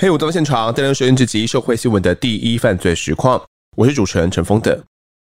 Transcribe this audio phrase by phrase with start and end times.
[0.00, 3.42] 嘿，我到现场，带来收音这集社会新闻的第一犯罪实况。
[3.76, 4.84] 我是主持人陈峰的。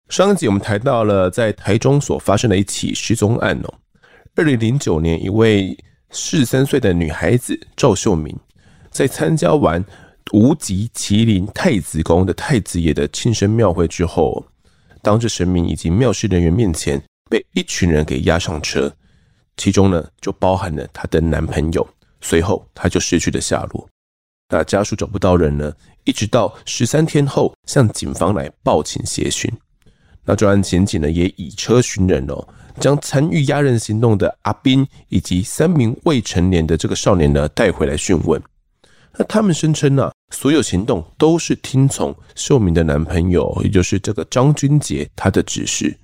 [0.09, 3.75] 上一集我们谈到了在台中所发生的一起失踪案哦。
[4.35, 5.79] 二零零九年，一位
[6.11, 8.37] 十三岁的女孩子赵秀敏，
[8.91, 9.85] 在参加完
[10.33, 14.45] 无极麒麟太子宫的太子爷的庆生庙会之后，
[15.01, 18.93] 当着神明以及庙事人员面前，被一群人给押上车，
[19.57, 21.87] 其中呢就包含了她的男朋友。
[22.21, 23.89] 随后，她就失去了下落。
[24.49, 25.73] 那家属找不到人呢，
[26.05, 29.53] 一直到十三天后向警方来报请协寻。
[30.25, 32.49] 那专案刑警呢也以车寻人哦，
[32.81, 38.41] 将参与押人行动的阿斌以及三名未成年的这个少年呢带回来讯问。
[39.17, 45.97] 那他们声称啊，所有行动都是听从秀敏的男朋友，也就是这个张君杰他的指示。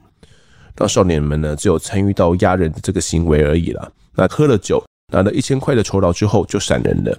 [0.74, 3.92] 当少年们呢只有参与到压人的这个行为而已了。
[4.14, 4.82] 那喝了酒，
[5.12, 7.18] 拿了一千块的酬劳之后就闪人了。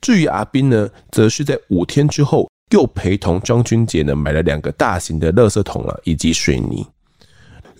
[0.00, 6.86] 至于阿斌呢，则是在五天之后又陪同张君杰呢买了两个大型的垃圾桶啊，以及水泥。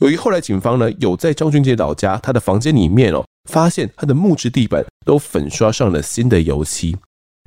[0.00, 6.97] 由于后来警方呢有在张君杰老家他的房间里面哦，发现他的木质地板都粉刷上了新的油漆，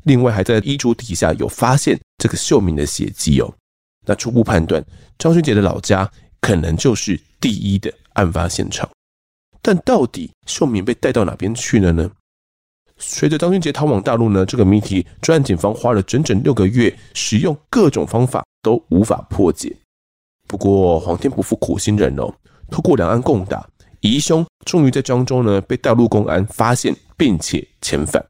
[0.03, 3.53] 另外还在衣橱底下有发现这个秀敏的血迹哦。
[4.05, 4.83] 那初步判断，
[5.17, 6.09] 张俊杰的老家
[6.43, 8.87] 可能就是第一的案发现场。
[9.61, 12.11] 但到底秀敏被带到哪边去了呢？
[12.97, 19.73] 随着张俊杰逃往大陆呢，这个谜题专案警方花了整整六个月，使用各种方法都无法破解。
[20.45, 22.29] 不过皇天不负苦心人哦，
[22.69, 23.65] 透过两岸共打，
[24.01, 28.21] 疑凶终于在漳州呢被大陆公安发现并且遣返。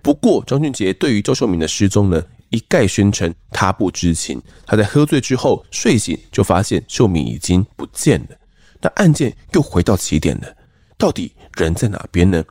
[0.00, 4.40] 不过张俊杰对于周秀敏的失踪呢，一概宣称他不知情。
[4.66, 8.36] 他在喝醉之后睡醒就发现秀敏已经不见了，
[8.80, 10.54] 那案件又回到起点了，
[10.98, 12.44] 到底人在哪边呢？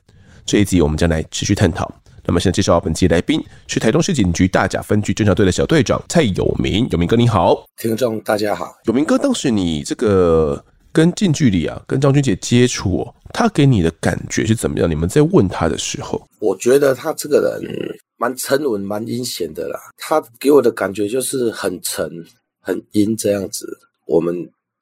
[0.46, 1.94] 这一集我们将来持续探讨。
[2.26, 6.88] 那么，现在介绍本期来宾是台中市警局大甲分局侦查队的小队长蔡有明。
[6.92, 8.76] 有明哥你好，听众大家好。
[8.86, 14.88] 有明哥，当时你这个跟近距离啊，跟张君杰接触哦，他给你的感觉是怎么样？
[14.88, 17.72] 你们在问他的时候，我觉得他这个人
[18.20, 19.80] 蛮沉稳、蛮阴险的啦。
[19.98, 22.08] 他给我的感觉就是很沉、
[22.60, 23.66] 很阴这样子。
[24.06, 24.36] 我们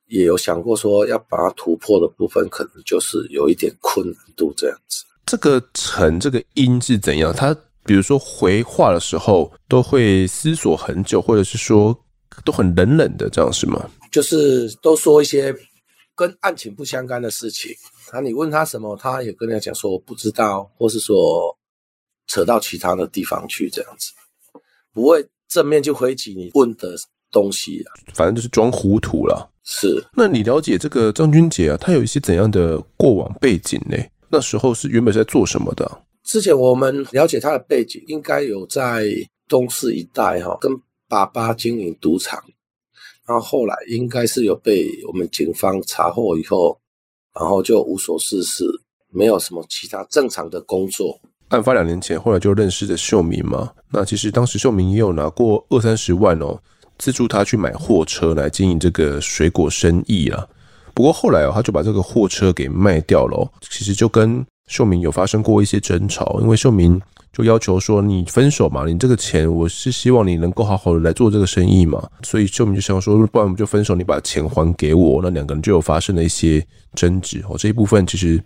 [0.08, 5.03] 也有想过说要把它突破的部分，可能就是有一点困难度这样子。
[5.26, 7.34] 这个沉，这个阴是怎样？
[7.34, 7.56] 他
[7.86, 11.97] 比如说回话的时候都会思索很久，或者是说
[12.44, 13.90] 都很冷冷的，这样是吗？
[14.12, 15.53] 就是都说一些
[16.16, 17.72] 跟案情不相干的事情。
[18.14, 21.53] 那你问他什么，他也跟人家讲说我不知道，或是说
[22.28, 24.12] 扯到其他的地方去，这样子
[24.94, 26.96] 不会正面就回击你问的
[27.32, 27.90] 东西啊。
[28.14, 29.50] 反正就是装糊涂了。
[29.64, 30.04] 是。
[30.14, 33.98] 那你了解这个张君杰啊，他有一些怎样的过往背景呢？
[34.30, 36.02] 那时候是原本是在做什么的？
[36.24, 39.06] 之前我们了解他的背景，应该有在
[39.48, 40.72] 东市一带哈，跟
[41.08, 42.44] 爸爸经营赌场，
[43.26, 46.78] 然后后来应该是有被我们警方查获以后，
[47.34, 48.66] 然后就无所事事，
[49.09, 51.18] 没有什么其他正常的工作。
[51.50, 53.72] 案发两年前，后来就认识的秀明嘛。
[53.91, 56.59] 那其实当时秀明也有拿过二三十万哦，
[56.97, 60.46] 资助他去买货车来经营这个水果生意啊。
[60.94, 63.50] 不过后来哦，他就把这个货车给卖掉了。
[63.69, 67.00] 其实就跟秀明有发生过一些争吵，因为秀明
[67.31, 76.66] 就要求说：“你分手嘛，你这个钱我是希望你能够好好的来做这个生意嘛。”所以秀明就想说：“不然我们就分手，你把钱还给我。”那两个人就有发生了一些
[76.96, 77.56] 争执哦。
[77.58, 78.44] 这一部分其实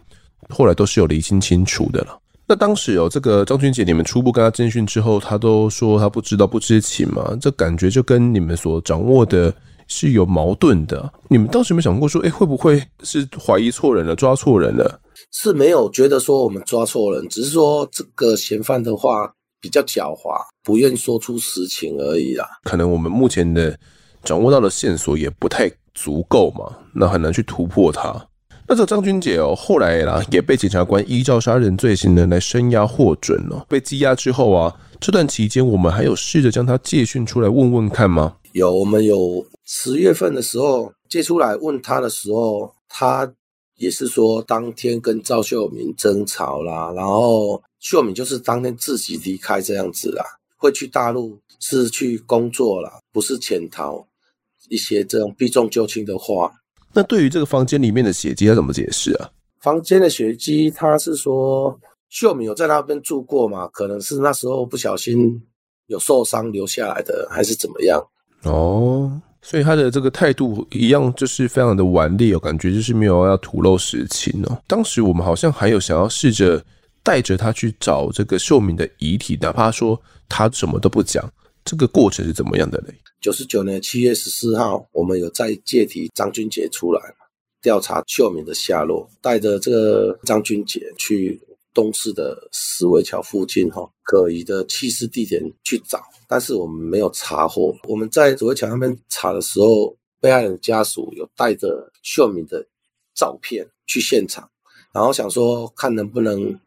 [0.49, 2.19] 后来都是有厘清清楚的了。
[2.47, 9.53] 那当时有这个张君杰，你们初步跟他侦讯之后，他都说他不知道、不知情嘛，这感觉就跟你们所掌握的。
[9.93, 11.11] 是有矛盾的。
[11.27, 14.97] 你们当时有没有想过说，哎，会不会是怀疑错人了，抓错人了？
[15.33, 22.47] 是没有觉得说我们抓错人，只是说这个嫌犯的话比较狡猾，不愿说出实情而已啦。
[22.63, 23.77] 可能我们目前的
[24.23, 28.15] 掌握到的线索也不太足够嘛，那很难去突破他。
[28.71, 33.65] 那这张君杰哦，后来啦也被检察官依照杀人罪行呢来声押获准哦。
[33.67, 38.37] 被羁押之后啊，这段期间我们还有试着将他借讯出来问问看吗？
[38.53, 39.45] 有，我们有。
[39.65, 43.29] 十月份的时候借出来问他的时候，他
[43.75, 50.23] 也是说当天跟赵秀敏争吵啦，然后秀敏就是当天自己离开这样子啦，
[50.55, 54.01] 会去大陆是去工作啦，不是潜逃，
[54.69, 56.53] 一些这种避重就轻的话。
[56.93, 59.29] 那对于这个房间里面的血迹，要怎么解释啊？
[59.61, 61.79] 房间的血迹，他是说
[62.09, 63.67] 秀敏有在那边住过嘛？
[63.67, 65.41] 可能是那时候不小心
[65.87, 68.01] 有受伤留下来的，还是怎么样？
[68.43, 69.21] 哦。
[69.43, 74.61] 所以他的这个态度一样，就是非常的顽劣哦，感觉就是没有要吐露实情哦。
[74.67, 76.63] 当时我们好像还有想要试着
[77.01, 79.99] 带着他去找这个秀敏的遗体，哪怕说
[80.29, 81.27] 他什么都不讲，
[81.65, 82.93] 这个过程是怎么样的嘞？
[83.21, 86.99] 九十九年七月十四号，我们有再借提张君杰出来
[87.61, 91.39] 调查秀敏的下落，带着这个张君杰去
[91.71, 96.01] 东市的石围桥附近哈可疑的弃尸地点去找。
[96.27, 97.77] 但是我们没有查获。
[97.87, 102.65] 我们在石围桥那边查的时候，被害人家属有带着秀敏的
[103.13, 104.49] 照片去现场，
[104.91, 106.59] 然后想说看能不能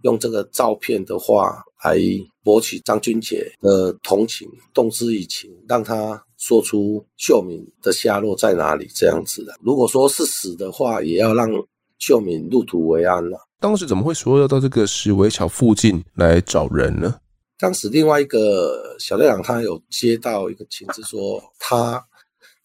[0.00, 1.98] 用这个照片的话来
[2.44, 9.54] 博取张君杰的同情，动之以情，让他说出秀敏的下落在哪里这样子的。
[9.62, 11.48] 如果说是死的话，也要让
[11.98, 13.38] 秀敏入土为安了。
[13.58, 17.18] 当时怎么会说要到这个石围桥附近来找人呢？
[17.56, 22.04] 当时另外一个小队长他有接到一个情资，说他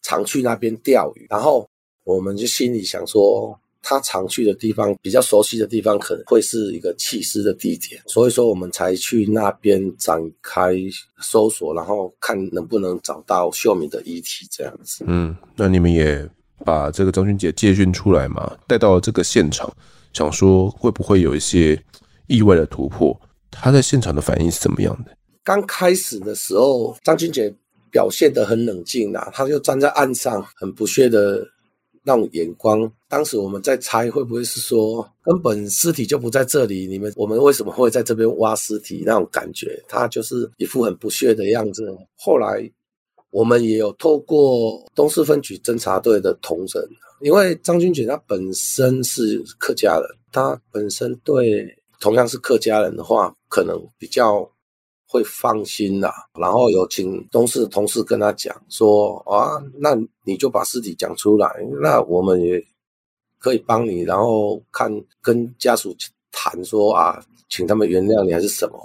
[0.02, 1.66] 常去那边钓鱼，然后
[2.04, 10.74] 我们就心里想说，他常去的地方比较熟悉的地方，可能会是一个弃尸的地点，所以说我们才去那边展开
[11.20, 15.04] 搜索，然后看能不能找到秀敏的遗体这样子。
[15.06, 16.28] 嗯，那你们也
[16.64, 19.72] 把这个张君杰借训出来嘛，带到了这个现场，
[20.12, 21.82] 想说会不会有一些
[22.26, 23.18] 意外的突破。
[23.50, 25.16] 他在现场的反应是怎么样的？
[25.42, 27.52] 刚开始的时候，张君杰
[27.90, 31.44] 表现得很冷静啊，他就站在岸上，很不屑的
[32.02, 32.90] 那种眼光。
[33.08, 36.86] 当时我们在猜，会不会是说根本尸体就不在这里？
[36.86, 39.02] 你们我们为什么会在这边挖尸体？
[39.04, 41.94] 那种感觉，他就是一副很不屑的样子。
[42.16, 42.70] 后来
[43.30, 46.88] 我们也有透过东势分局侦查队的同仁，
[47.20, 51.76] 因为张君杰他本身是客家人，他本身对。
[52.02, 54.50] 同样是客家人的话，可能比较
[55.10, 56.12] 会放心啦。
[56.38, 61.50] 然后有请东势的同事跟他讲说：“啊，那你就把尸体讲出来，
[61.82, 62.64] 那我们也
[63.38, 64.02] 可以帮你。
[64.02, 64.88] 然后看
[65.20, 65.92] 跟家属
[66.30, 68.78] 谈说啊，请他们原谅你还是什么。”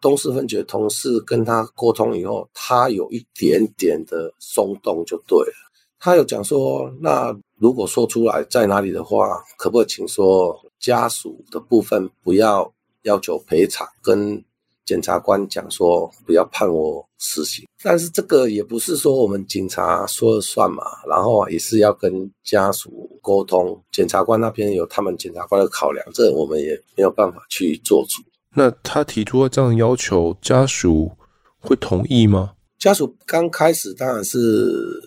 [0.00, 5.54] 东势分局同事跟他沟通以后，他有一点点的松动，就对了。
[5.98, 12.70] 他有讲说：“那如果说出来在哪里的话，可不可以请说？”家属的部分不要
[13.04, 14.44] 要求赔偿，跟
[14.84, 17.66] 检察官讲说不要判我死刑。
[17.82, 28.22] 但是这个也不是说我们警察说了算嘛，然后也是要跟家属沟通，检察官那边有他们检察官的考量，这我们也没有办法去做主。
[28.54, 31.10] 那他提出了这样的要求，家属
[31.58, 32.52] 会同意吗？
[32.78, 35.02] 家属刚开始当然是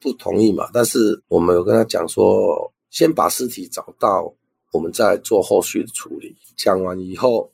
[0.00, 4.32] 不同意嘛，但是我们有跟他讲说，先把尸体找到。
[4.72, 6.32] 我们再做后续的处理。
[6.56, 7.50] 讲完以后，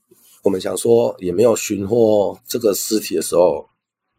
[0.47, 3.69] 我们想说也没有寻获这个尸体的时候，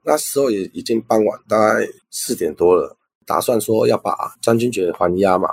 [0.03, 2.97] 那时候也已经傍晚，大概四点多了。
[3.25, 5.47] 打算说要把张君杰还押嘛。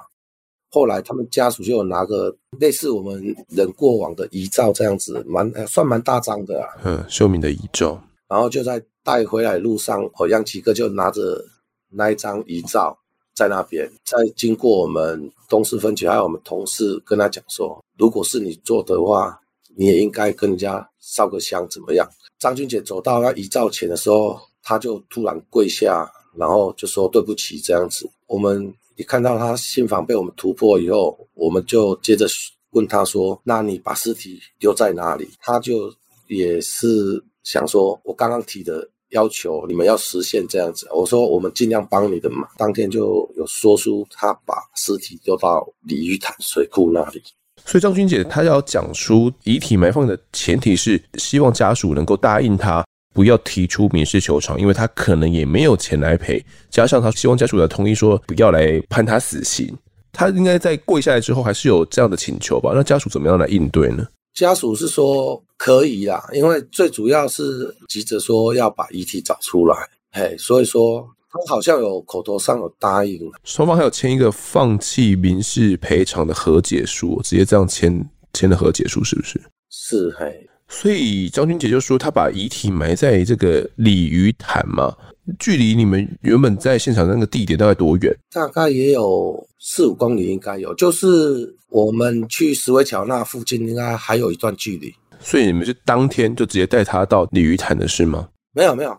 [0.72, 6.68] 后来他们家属就有拿个类似我们人过往的遗照这样子，蛮算蛮大张的啊。
[6.84, 8.02] 嗯，秀敏的遗照。
[8.26, 11.44] 然后就在带回来路上，好像几个就拿着
[11.88, 12.98] 那一张遗照。
[13.32, 19.40] 在那边，在经过我们东市分局，还有我们同事跟他讲说，如果是你做的话，
[19.76, 22.08] 你也应该跟人家烧个香，怎么样？
[22.38, 28.08] 张君姐走到那遗照前的时候，他就突然跪下，然后就说对不起这样子。
[28.26, 32.26] 我们一看到他心房被我们突破以后，我们就接着
[32.70, 35.28] 问他说，那你把尸体丢在哪里？
[35.40, 35.92] 他就
[36.28, 38.88] 也是想说，我刚刚提的。
[39.10, 42.48] 要求你们要实现这样子，我说我们尽量帮你的嘛。
[42.56, 47.22] 当天就有说出他把尸体丢到鲤鱼潭水库那里。
[47.64, 56.44] 所以张君姐她要讲出遗体埋放的前提是希望家属能够答应他不要提出民事求偿，因为他可能也没有钱来赔。
[56.68, 59.72] 加上他希望家属的同意说不要来判他死刑。
[60.12, 62.72] 他应该在跪下来之后还是有这样的请求吧？
[62.74, 64.06] 那家属怎么样来应对呢？
[64.34, 69.76] 家属是说可以啦，因为最主要是急着说要把遗体找出来，
[70.12, 71.08] 嘿，所以说
[71.48, 79.40] 好像有口头上有答应，双方还有签一个放弃民事赔偿的和解书，直接这样签签的和解书是不是？
[79.70, 84.94] 是嘿，所以张军姐就说他把遗体埋在这个鲤鱼潭嘛。
[85.38, 88.14] 距离你们原本在现场那个地点大概多远？
[88.30, 90.74] 大概也有四五公里，应该有。
[90.74, 94.94] 就是我们去石围桥那附近，应该还有一段距离。
[95.20, 98.28] 所以你们是当天就直接带他到鲤鱼潭的是吗？
[98.52, 98.94] 没有没有，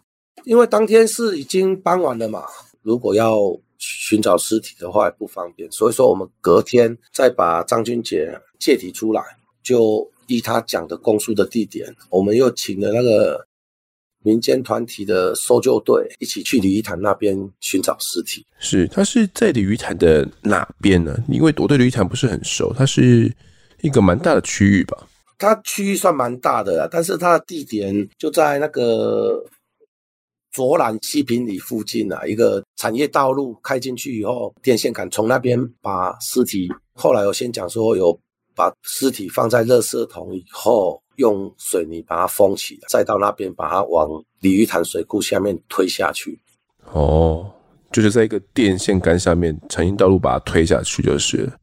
[0.45, 2.45] 因为当天是已经搬完了嘛。
[2.81, 3.37] 如果要
[3.77, 9.21] 寻找尸体的话也不方便，所以说我们隔天再把张君杰借题出来，
[9.63, 13.45] 就依他讲的供述的地点，我们又请了那个。
[14.25, 18.43] 民间团体的搜救队一起去鲤鱼潭那边寻找尸体。
[18.57, 21.15] 是，他是在鲤鱼潭的哪边呢？
[21.29, 23.31] 因为我对鲤鱼潭不是很熟，它是
[23.83, 25.07] 一个蛮大的区域吧？
[25.37, 29.45] 它区域算蛮大的，但是它的地点就在那个
[30.55, 38.17] 卓兰西坪里附近啊，一个产业道路开进去以后，电线杆从那边把尸体，后来我先讲说有
[38.55, 44.09] 把尸体放在垃圾桶以后，用水泥把它封起来，再到那边把它往
[44.39, 46.39] 鲤鱼潭水库下面推下去。
[46.93, 47.51] 哦，
[47.91, 51.57] 就是在一个电线杆下面，产业道路把它推下去就是了。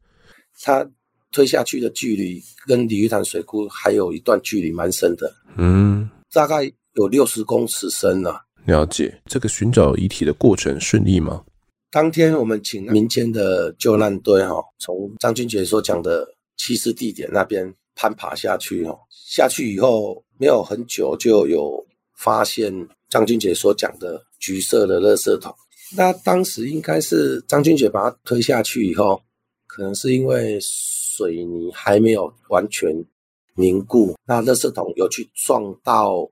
[0.60, 0.86] 它
[1.32, 5.32] 推下去的距离跟鲤鱼潭水库还有一段距离，蛮深的。
[5.56, 8.38] 嗯，大概有六十公尺深了。
[8.64, 9.20] 了解。
[9.26, 11.44] 这个寻找遗体的过程顺利吗？
[11.90, 16.26] 当天我们请民间的救难队哈，从张君杰所讲的
[16.56, 18.98] 弃尸地点那边攀爬下去哦。
[19.10, 21.84] 下去以后没有很久，就有
[22.16, 22.72] 发现
[23.10, 25.54] 张君杰所讲的橘色的垃圾桶。
[25.94, 29.20] 那当时应该是张君杰把它推下去以后，
[29.66, 32.90] 可能是因为水泥还没有完全
[33.56, 36.26] 凝固，那垃圾桶有去撞到。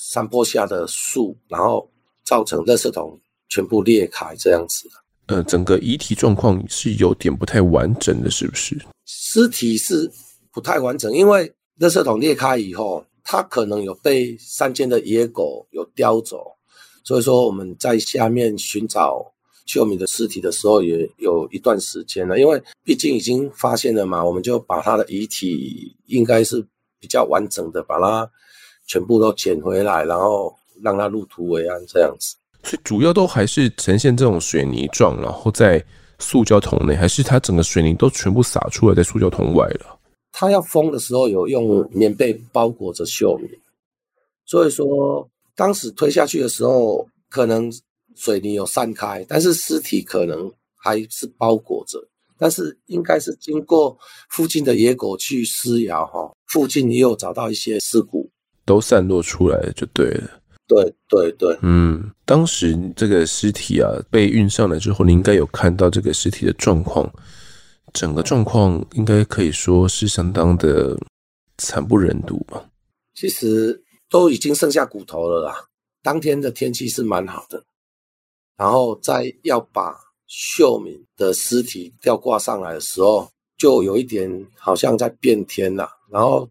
[0.00, 1.86] 山坡下的树，然后
[2.24, 4.88] 造成垃圾桶全部裂开这样子。
[5.26, 8.76] 呃，整个遗体状况是有点不太完整的，是不是？
[9.04, 10.10] 尸体是
[10.50, 16.46] 不太完整，因为垃圾桶裂开以后，它可能有被山间的野狗有叼走，
[17.04, 19.24] 所以说我们在下面寻找
[19.66, 22.40] 秀敏的尸体的时候，也有一段时间了。
[22.40, 26.66] 因为毕竟已经发现了嘛，我们就把他的遗体应该是
[26.98, 28.28] 比较完整的把它。
[28.90, 32.34] 全部都捡回来，然后让它入土为安，这样子。
[32.64, 35.80] 所以主要都还是呈现这种水泥状，然后在
[36.18, 39.96] 塑胶桶内，还是它整个水泥都全部洒出来在塑胶桶外了？
[40.32, 43.48] 它要封的时候有用棉被包裹着秀敏，
[44.44, 47.72] 所以说当时推下去的时候，可能
[48.16, 52.04] 水泥有散开，但是尸体可能还是包裹着。
[52.38, 53.96] 但是应该是经过
[54.30, 58.29] 附近的野狗去撕咬哈，附近也有找到一些尸骨。
[58.70, 60.30] 都散落出来了，就对了。
[60.68, 67.12] 对对对，嗯，当时这个尸体啊被运上来之后，你应该有看到这个尸体的状况，
[67.92, 70.96] 整个状况应该可以说是相当的
[71.58, 72.64] 惨不忍睹吧。
[73.16, 75.56] 其实都已经剩下骨头了啦。
[76.04, 77.60] 当天的天气是蛮好的，
[78.56, 79.92] 然后在要把
[80.28, 86.48] 秀敏的尸体吊挂上来的时候，就有一点好像在变天了，然后。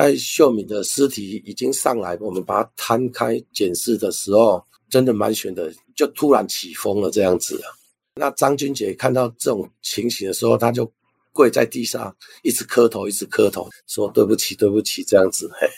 [0.00, 7.60] 在秀敏的尸体已经上来，我们把它摊开检视的时候，真的蛮悬的，就突然起风了这样子。
[8.14, 10.90] 那张君杰看到这种情形的时候，他就
[11.34, 15.50] 跪在地上，一直磕头，一直磕头，说对不起，对不起这样子。
[15.60, 15.68] 嘿，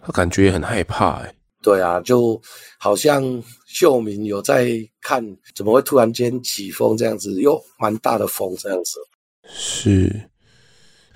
[0.00, 2.40] 他感觉也很害怕，哎，对啊，就
[2.78, 4.70] 好像秀敏有在
[5.00, 5.24] 看，
[5.56, 9.00] 怎么会突然间起风这样子，又蛮大的风这样子。
[9.48, 10.30] 是。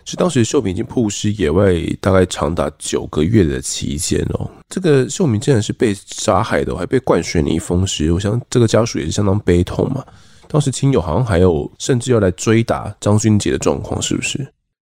[0.06, 4.48] 是当时秀敏已经曝尸野外，大概长达九个月的期间哦。
[4.68, 8.12] 这个秀敏竟然是被杀害的，还被灌水泥封尸。
[8.12, 10.06] 我想这个家属也是相当悲痛嘛。
[10.46, 14.46] 当时亲友好像还有甚至要来追打张君杰的状况，是不是？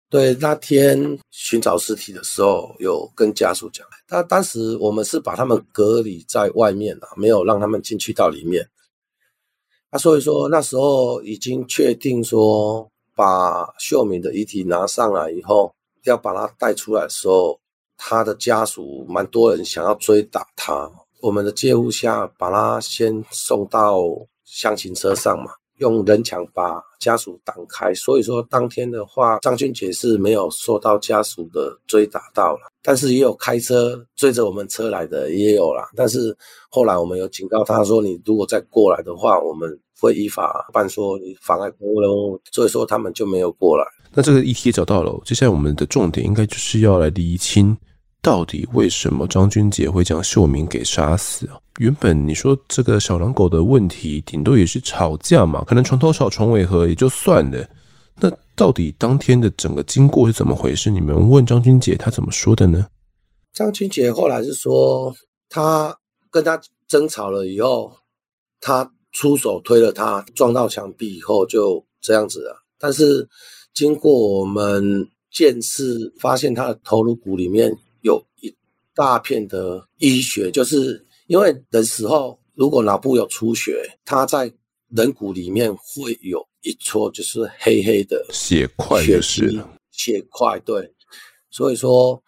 [0.09, 8.65] 对，那天寻找尸体的时候，有跟家属讲，他当时我们是把他们隔离在外面了，没有让他们进去到里面。
[9.91, 12.89] 那所以说那时候已经确定说。
[13.19, 17.59] 把秀敏的遗体拿上来以后，要把他带出来的时候，
[17.97, 20.89] 他的家属蛮多人想要追打他。
[21.21, 23.99] 我们的介护下，把他先送到
[24.45, 27.93] 厢型车上嘛，用人墙把家属挡开。
[27.95, 35.89] 所以说当天的话，张俊杰是没有受到家属的追打到了，但是也有开车追着我们车来的也有啦。
[35.97, 36.37] 但是
[36.69, 39.79] 后来我们有警告他说，你如果再过来的话，我们。
[40.01, 43.85] 会依法办说你妨碍公务，所以说他们就没有过来。
[44.13, 47.77] 那这个议题也找到了，接下来我们的重点应该就是要来厘清，
[48.21, 51.59] 到底为什么张君杰会将秀敏给杀死啊？
[51.79, 57.69] 原本你说这个小狼狗的问题，顶多也是吵架嘛，可能床头吵床尾和也就算了。
[58.21, 60.91] 那到底当天的整个经过是怎么回事？
[60.91, 62.87] 你们问张君杰，他怎么说的呢？
[63.53, 65.15] 张君杰后来是说，
[65.49, 65.97] 他
[66.31, 67.93] 跟他争吵了以后，
[68.61, 68.91] 他。
[69.11, 72.55] 出手推了他，撞到墙壁以后就这样子了。
[72.79, 73.27] 但是
[73.73, 74.85] 经过我们
[75.33, 77.75] 鉴识，发现他的头颅骨里面
[78.99, 84.53] 大片的淤血，就是因为人死后如果脑部有出血，他在
[84.89, 90.59] 人骨里面会有一撮就是黑黑的血块，血是血块。
[90.65, 90.93] 对，
[91.49, 92.21] 所以说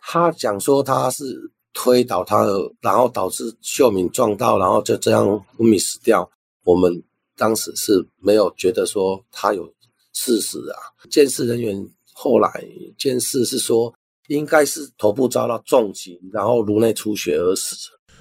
[0.00, 1.38] 他讲说他是
[1.74, 5.26] 推倒他的，然后导致秀敏撞到，然后就这样
[5.58, 6.26] 昏迷死掉。
[6.64, 7.02] 我们
[7.36, 9.70] 当时是没有觉得说他有
[10.14, 10.80] 事实啊。
[11.10, 12.66] 监视人员后来
[12.96, 13.92] 监视是说，
[14.28, 17.76] 应该是头部遭到重击，然后颅内出血而死。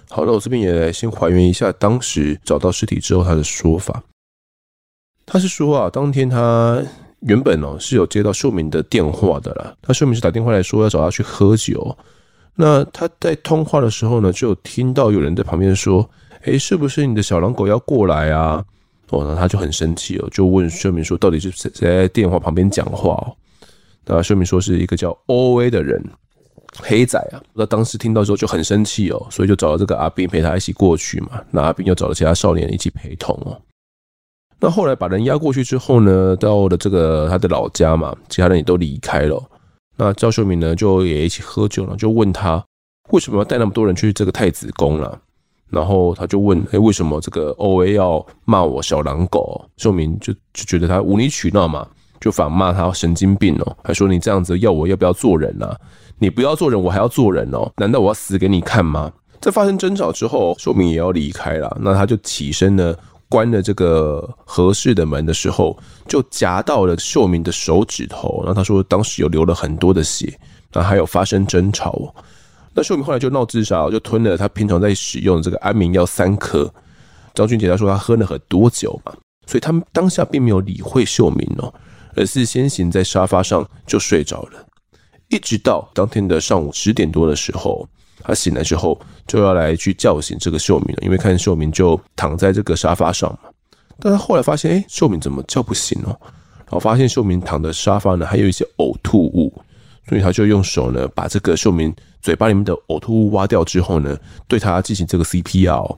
[0.09, 4.03] 好，那我这边也来先还原一下当时找到尸体之后他的说法。
[5.25, 6.83] 他是说啊，当天他
[7.21, 9.73] 原本哦是有接到秀敏的电话的啦。
[9.81, 11.97] 他秀敏是打电话来说要找他去喝酒。
[12.55, 16.07] 那他在通话的时候呢，就有听到有人在旁边说
[16.43, 18.63] ：“诶，是不是你的小狼狗要过来啊？”
[19.09, 23.15] 哦，那他就很生气哦，就问秀敏说：“到底是谁在电话旁边讲话？”，
[24.05, 26.03] 那秀敏说是一个叫 OA 的人，
[26.79, 27.41] 黑仔啊。
[27.53, 31.41] 那当时听到之后就很生气哦，所以就找了这个阿斌陪他一起过去嘛。
[31.51, 33.59] 那阿斌又找了其他少年一起陪同哦。
[34.59, 39.41] 那后来把人押过去之后呢，到了这个他的老家嘛，其他人也都离开了。
[39.95, 42.63] 那赵秀敏呢，就也一起喝酒了，就问他
[43.11, 45.19] 为什么要带那么多人去这个太子宫了。
[45.69, 51.87] 然后他就问：“哎，为什么这个 OA 要骂我小狼狗？”秀敏就就觉得他无理取闹嘛，
[52.23, 55.77] 就反骂他神经病哦，还说：“你这样子要我要不要做人啊？
[56.19, 57.69] 你不要做人，我还要做人哦？
[57.75, 59.11] 难道我要死给你看吗？”
[59.41, 61.77] 在发生争吵之后，秀敏也要离开了。
[61.81, 62.95] 那他就起身呢。
[63.29, 65.75] 关了这个合适的门的时候，
[66.07, 68.43] 就夹到了秀敏的手指头。
[68.45, 70.31] 然后他说，当时有流了很多的血，
[70.71, 72.13] 然后还有发生争吵。
[72.75, 76.71] 那秀敏后来就闹自杀，就吞了他平常在使用的这个安眠药三颗。
[77.33, 79.11] 张俊杰他说他喝了很多酒嘛，
[79.47, 81.73] 所以他们当下并没有理会秀敏哦，
[82.15, 84.65] 而是先行在沙发上就睡着了，
[85.29, 87.87] 一直到当天的上午十点多的时候。
[88.25, 93.49] 他醒来之后就要来去叫醒这个秀敏了，因为看秀敏就躺在这个沙发上嘛。
[93.99, 96.15] 但他后来发现，哎，秀敏怎么叫不醒哦？
[96.59, 99.53] 然后发现秀敏躺的沙发呢还有一些呕吐物，
[100.07, 104.17] 所以他就用手呢把这个秀敏嘴巴里面的呕吐物挖掉之后呢，
[104.47, 105.97] 对他进行这个 CPR。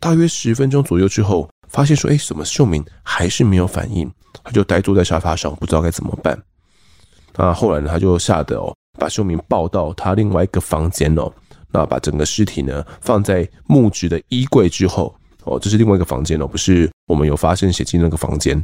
[0.00, 4.10] 大约十分钟左右之后，发现说，哎，怎么秀明还是没有反应？
[4.42, 6.38] 他就呆坐在沙发上，不知道该怎么办。
[7.36, 11.32] 那后来呢，他就吓得哦，把秀明抱到他另外一个房间哦。
[11.70, 18.62] 那把整个尸体呢放在木质的衣柜之后，哦，这是另外一个房间哦，不是我们有发生血迹那个房间。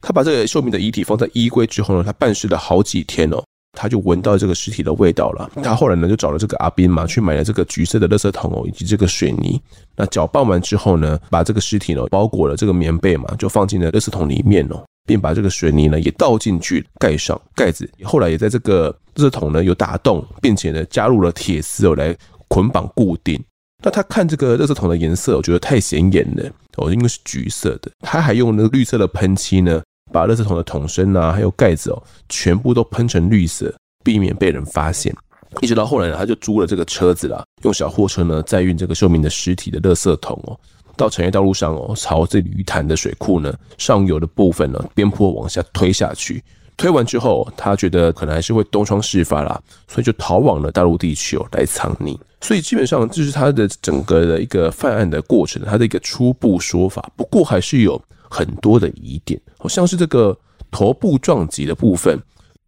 [0.00, 5.50] 他把这个秀明的遗体放在衣柜之后呢，他办事了好几天哦，他就闻到这个尸体的味道了。
[5.62, 9.60] 他后来呢就找了这个阿斌嘛，去买了这个橘色的垃圾桶哦，以及这个水泥。
[9.96, 14.82] 那搅拌完之后呢，把这个尸体呢包裹了这个棉被嘛，就放进了垃圾桶里面哦。
[15.06, 17.90] 并把这个水泥呢也倒进去，盖上盖子。
[18.04, 22.14] 后来也在这个垃圾桶呢有打洞，并且呢加入了铁丝哦来
[22.46, 23.42] 捆绑固定。
[23.82, 27.90] 那他看这个垃圾桶的颜色，我觉得太显眼了哦，因为是橘色的。
[28.00, 35.14] 他还用那个绿色的喷漆呢，把垃圾桶的桶身啊还有盖子哦全部都喷成绿色，避免被人发现。
[35.60, 40.58] 一直到后来呢，他就租了这个车子啦，用小货车呢载运这个秀敏的尸体的垃圾桶哦。
[40.96, 46.42] 到产业道路上哦，朝这鱼潭的水库呢上游的部分呢边坡往下推下去，
[46.76, 52.18] 推完之后，他觉得可能还是会东窗事发啦，所以就逃往了大陆地区哦来藏匿。
[52.42, 57.10] 所以基本上这是他的整个的一个犯案的过程，他的一个初步说法。
[57.16, 60.34] 不过还是有很多的疑点，好像是这个
[60.70, 62.18] 头部撞击的部分，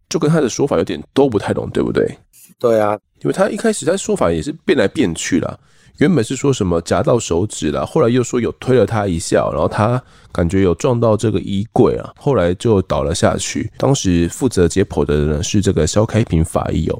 [0.09, 2.15] 就跟他的说法有点都不太懂，对不对？
[2.59, 5.59] 对啊，因为他一开始他说法也是变来变去了。
[5.99, 13.71] 原本是说什么夹到手指了，后来又说有推了他一下，然后他感觉有撞到这个衣柜啊，后来就倒了下去。
[13.77, 16.99] 当时负责解剖的人呢是这个肖开平法医哦，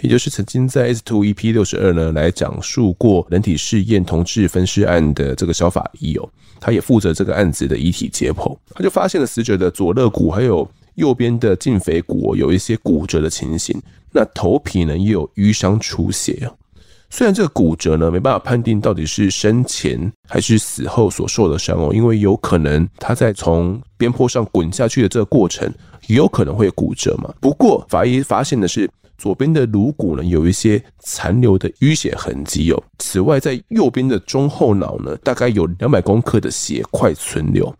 [0.00, 6.28] 也就是曾经在 S Two EP 六十二呢来讲述过人体试验同志分尸案的这个小法医哦，
[6.60, 13.80] 他也负责这个案子的遗体解剖，他就发现了死者的左肋骨还有右边的胫腓骨有一些骨折的情形，
[14.12, 16.50] 那头皮呢也有瘀伤出血。
[17.10, 25.72] 虽然这个骨折呢没办法判定到底是生前还是死后所受的伤哦，因为有可能他在从边坡上滚下去的这个过程
[26.08, 27.32] 也有可能会骨折嘛。
[27.40, 32.82] 不过法医发现的是左边的颅骨呢有一些残留的淤血痕迹哦。
[32.98, 37.74] 此外，在右边的中后脑呢大概有两百公克的血块存留，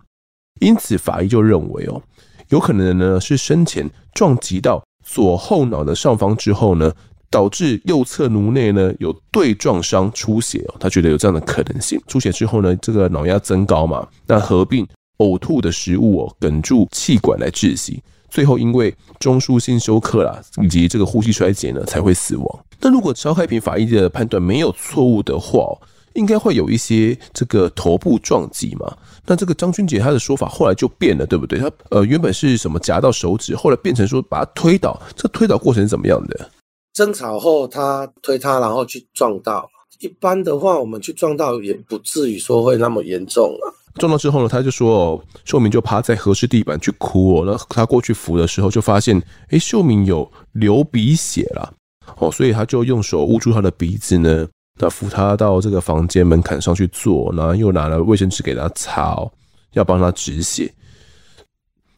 [0.61, 2.03] 因此法医就认为哦，
[2.49, 6.93] 有可能呢是生前撞击到左后脑的上方之后呢。
[7.31, 12.01] 导致右侧颅内呢有对撞伤出血哦，他觉得有这样的可能性。
[12.07, 14.87] 出血之后呢，这个脑压增高嘛，那合并
[15.19, 22.65] 呕吐的食物哦，哽住气管来窒息，最后因为中枢性休克啦，以及这个呼吸衰竭呢才会死亡。
[22.81, 25.77] 那如果萧开平法医的判断没有错误的话，
[26.15, 28.97] 应该会有一些这个头部撞击嘛。
[29.27, 31.59] 那这个张君杰他的说法后来就变了，对不对？
[31.59, 36.51] 他呃原本是什么夹到手指，后来变成说把他推倒，这推倒过程是怎么样的？
[36.93, 39.69] 争吵后他推他，然后去撞到。
[40.01, 43.65] 一般的话，我们去撞到也不至于说会那么严重啊。
[43.95, 47.45] 撞到之后呢，他就说，秀敏就趴在和室地板去哭哦。
[47.47, 51.73] 那他过去扶的时候，就发现哎，秀敏有流鼻血了
[52.17, 54.47] 哦，所以他就用手捂住他的鼻子呢，
[54.81, 59.31] 那扶他到这个房间门槛上去坐，然后又拿了卫生纸给他擦，哦
[59.75, 60.73] 要帮他止血。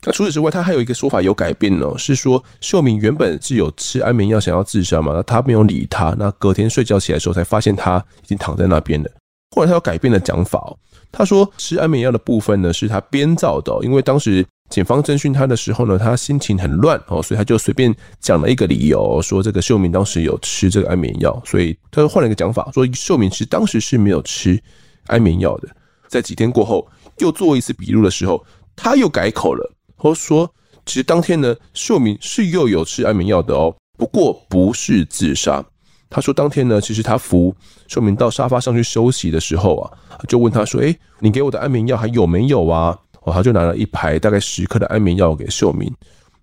[0.02, 9.10] 那除此之外，他还有一个说法有改变呢，是说秀敏原本是有吃安眠药想要自杀嘛，那他没有理他，那隔天睡觉起来的时候才发现他已经躺在那边了。
[9.50, 10.72] 后来他又改变了讲法，
[11.12, 24.60] 他说吃安眠药的部分呢是他编造的，因为当时警方侦讯他的时候呢，他心情很乱哦，所以他就随便讲了一个理由，说这个秀敏当时有吃这个安眠药，所以他又换了一个讲法，说秀敏其实当时是没有吃
[25.06, 25.68] 安眠药的。
[26.08, 26.86] 在几天过后
[27.18, 30.52] 又做一次笔录的时候，他又改口了，他说
[30.84, 35.64] 其实当天呢，秀敏是又有吃安眠药的哦，不过不是自杀。
[36.08, 37.54] 他说：“当天呢，其实他扶
[37.88, 39.90] 秀明到沙发上去休息的时候啊，
[40.28, 45.92] 就问他说：‘诶，你给我的安眠药还有没有啊？’哦，他就拿了一排大概十颗的安眠药给秀明。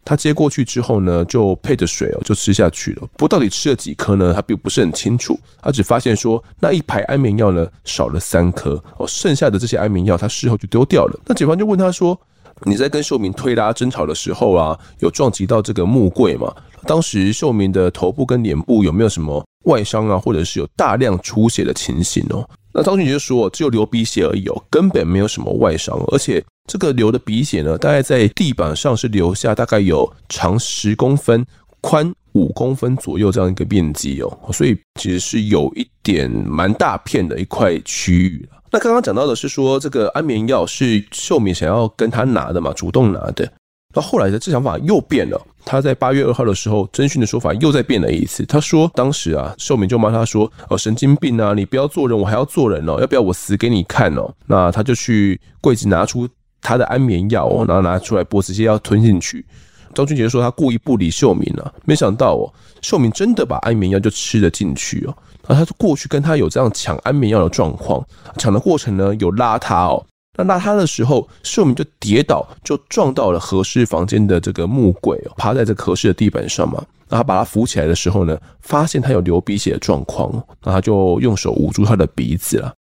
[0.05, 3.07] 他接过去之后呢，就配着水哦，就吃下去了。
[3.13, 4.33] 不过到底吃了几颗呢？
[4.33, 5.39] 他并不是很清楚。
[5.61, 11.17] 他只发现说那一排安眠药呢少了三颗哦，剩下的这些安眠药他事后就丢掉了。
[11.25, 12.19] 那警方就问他说
[12.63, 16.53] ：‘你在跟秀明推拉争吵的时候啊，有撞击到这个木柜吗？’
[16.85, 22.47] 当时秀明的头部跟脸部有没有什么？”外伤啊，或者是有大量出血的情形哦。
[22.73, 31.45] 那张俊杰就说，只有流鼻血而已哦，根本没有什么外伤，而且这个流的鼻血呢，大概在地板上是留下大概有长十公分、
[31.79, 38.49] 宽五公分左右这样一个面积哦，所以其实是有一点蛮大片的一块区域。
[38.73, 43.47] 那刚刚讲到的是说，这个安眠药是秀敏想要跟他拿的嘛，主动拿的。
[43.93, 45.39] 那后来的这想法又变了。
[45.63, 48.43] 他在八月二号的时候，征讯的说法又再变了一次。
[48.47, 56.27] 他说，当时啊，秀敏就骂他说：“哦，神经病啊，你不要做人，我还要做人哦，要不要我死给你看哦？”那他就去柜子拿出
[56.59, 59.45] 他的安眠药哦，然后拿出来播，直接要吞进去。
[59.93, 62.51] 张俊杰说他故意不理秀敏了，没想到哦，
[62.81, 65.15] 秀敏真的把安眠药就吃了进去哦。
[65.47, 68.05] 然后他过去跟他有这样抢安眠药的状况，
[68.37, 70.03] 抢的过程呢有拉他哦。
[70.37, 76.83] 那拉他的时候，秀敏就跌倒，就撞到了和室房间的这个木柜哦，趴在这个和室的地板上嘛。
[77.07, 80.31] 然后把他扶起来的时候呢，发现他有流鼻血的状况，
[80.63, 82.73] 那他就用手捂住他的鼻子了。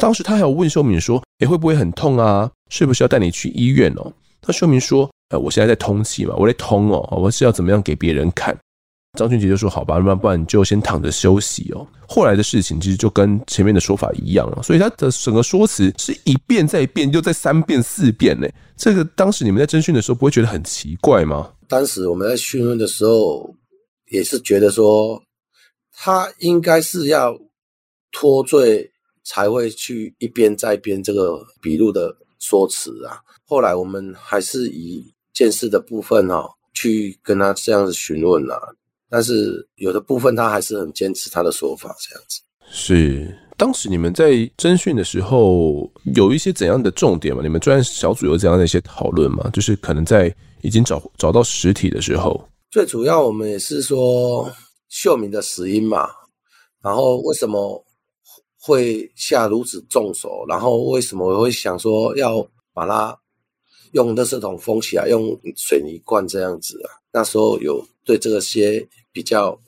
[0.00, 2.48] 当时他还有问秀敏说：“诶，会不会很痛啊？
[2.70, 4.12] 是不是要带你去医院哦？”
[4.46, 8.56] 那秀敏说：“呃，我现在在通气嘛，我在通哦，我是要怎么样给别人看？”
[9.18, 18.48] 张俊杰就说：“好吧，那不然你就先躺着休息哦。”后来的事情其实就跟前面的说法一样了，所以他的整个说辞是一遍再一遍，又再三遍四遍呢。
[18.74, 21.52] 这个当时你们在侦讯的时候不会觉得很奇怪吗？
[21.68, 23.54] 当时我们在讯问的时候，
[24.10, 25.22] 也是觉得说
[25.92, 27.38] 他应该是要
[28.12, 28.90] 脱罪
[29.24, 33.20] 才会去一变再变这个笔录的说辞啊。
[33.44, 38.58] 后来我们还是以鉴识的部分哦去跟他这样子询问啊。
[39.08, 42.40] 但是有的部分他还是很坚持他的说法，这样子。
[42.70, 47.42] 是当时你们在侦讯的时候有一些怎样的重点吗？
[47.42, 49.50] 你们专案小组有怎样的一些讨论吗？
[49.52, 54.50] 就是可能在已经找找到实体的时候，最主要我们也是说
[54.88, 56.08] 秀敏的死因嘛，
[56.82, 57.84] 然后为什么
[58.58, 62.42] 会下如此重手，然后为什么我会想说要
[62.72, 63.14] 把它
[63.92, 67.00] 用垃圾桶封起来，用水泥罐这样子啊？
[67.12, 68.86] 那时候有对这些。
[69.14, 69.60] 比较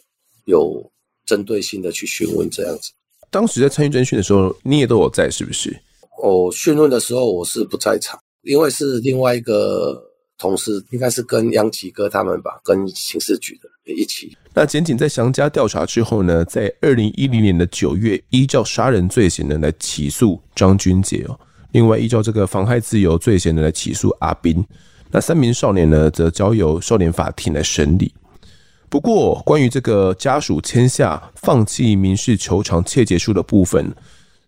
[0.47, 0.91] 有
[1.27, 2.91] 针对性的去询问这样子。
[3.31, 5.79] 当时在参与侦讯的时候，你也都有在，是不是？
[6.23, 10.03] 我讯问的时候我是不在场，因为是另外一个
[10.39, 14.35] 同事，应该是跟杨吉哥他们吧，跟刑事局的一起。
[14.55, 21.39] 那检警在详加调查之后呢，在二零一零年的九月，依照杀人罪行呢来起诉张君杰哦，
[21.75, 24.65] 另外依照这个妨害自由罪嫌呢来起诉阿斌。
[25.11, 28.15] 那三名少年呢，则交由少年法庭来审理。
[28.89, 33.93] 不过，关于这个家属签下放弃民事求偿切结书的部分，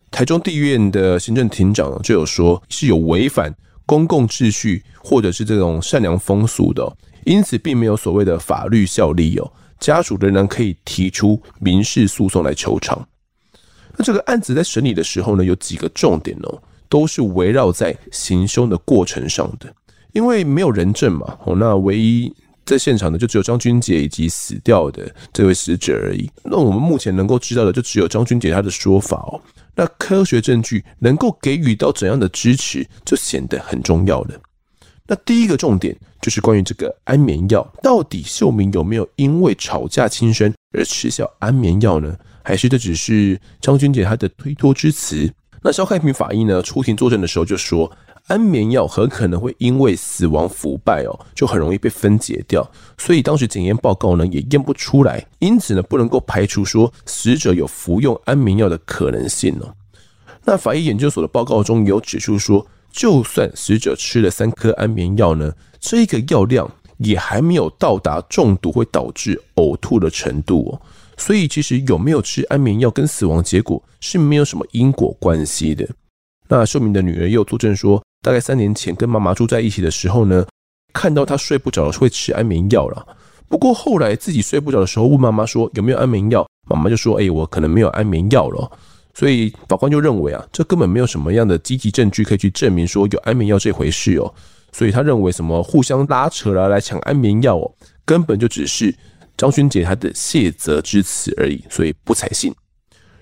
[0.08, 3.52] 台中地院的行政庭长就有说是有违反
[3.84, 9.52] 公共秩序或者是这种善良风俗的，因此并没有所谓的法律效力哦。
[9.80, 13.04] 家属仍然可以提出民事诉讼来求偿。
[13.96, 19.72] 那这个案子在审理的时候呢，有几个重点哦，都是围绕在行凶的过程上的，
[20.12, 22.32] 因为没有人证嘛，哦，那唯一。
[22.64, 26.28] 在现场的就只有张君杰以及死掉的这位死者而已。
[26.42, 29.40] 那我们目前能够知道的就只有张君杰他的说法哦。
[29.76, 34.34] 那科学证据能够给予到怎样的支持，就显得很重要了。
[35.06, 42.16] 那第一个重点就是关于这个安眠药，到底秀明有没有因为吵架轻生而吃下安眠药呢？
[42.42, 45.32] 还是这只是张君杰他的推脱之词？
[45.66, 47.90] 那肖开平法医呢出庭作证的时候就说，
[48.28, 52.64] 安眠药很可能会因为死亡腐败哦，就很容易被分解掉，
[52.96, 59.74] 所以当时检验报告呢也验不出来，因此呢不能够排除说死者有服用安眠药的可能性哦。
[60.44, 62.64] 那法医研究所的报告中有指出说。
[62.92, 70.80] 就算死者吃了三颗安眠药呢，这个药量也还没有到达中毒会导致呕吐的程度哦。
[71.16, 75.88] 所以其实有没有吃安眠药跟死亡结果是没有什么因果关系的。
[76.48, 80.46] 那秀明的女儿又作证说，大概三年前跟妈妈住在一起的时候呢，
[80.92, 83.06] 看到她睡不着会吃安眠药了。
[83.48, 88.70] 不过后来自己睡不着的时候问妈妈说有没有安眠药，妈妈就说：“哎，我可能没有安眠药了。”
[89.14, 94.34] 所以法官就认为啊，这根本没有什么样的积极证据可以去证明说有安眠药这回事哦。
[94.72, 97.72] 所以他认为什么互相拉扯来来抢安眠药哦，
[98.04, 98.94] 根本就只是
[99.36, 102.54] 张勋杰他的谢责之词而已，所以不采信。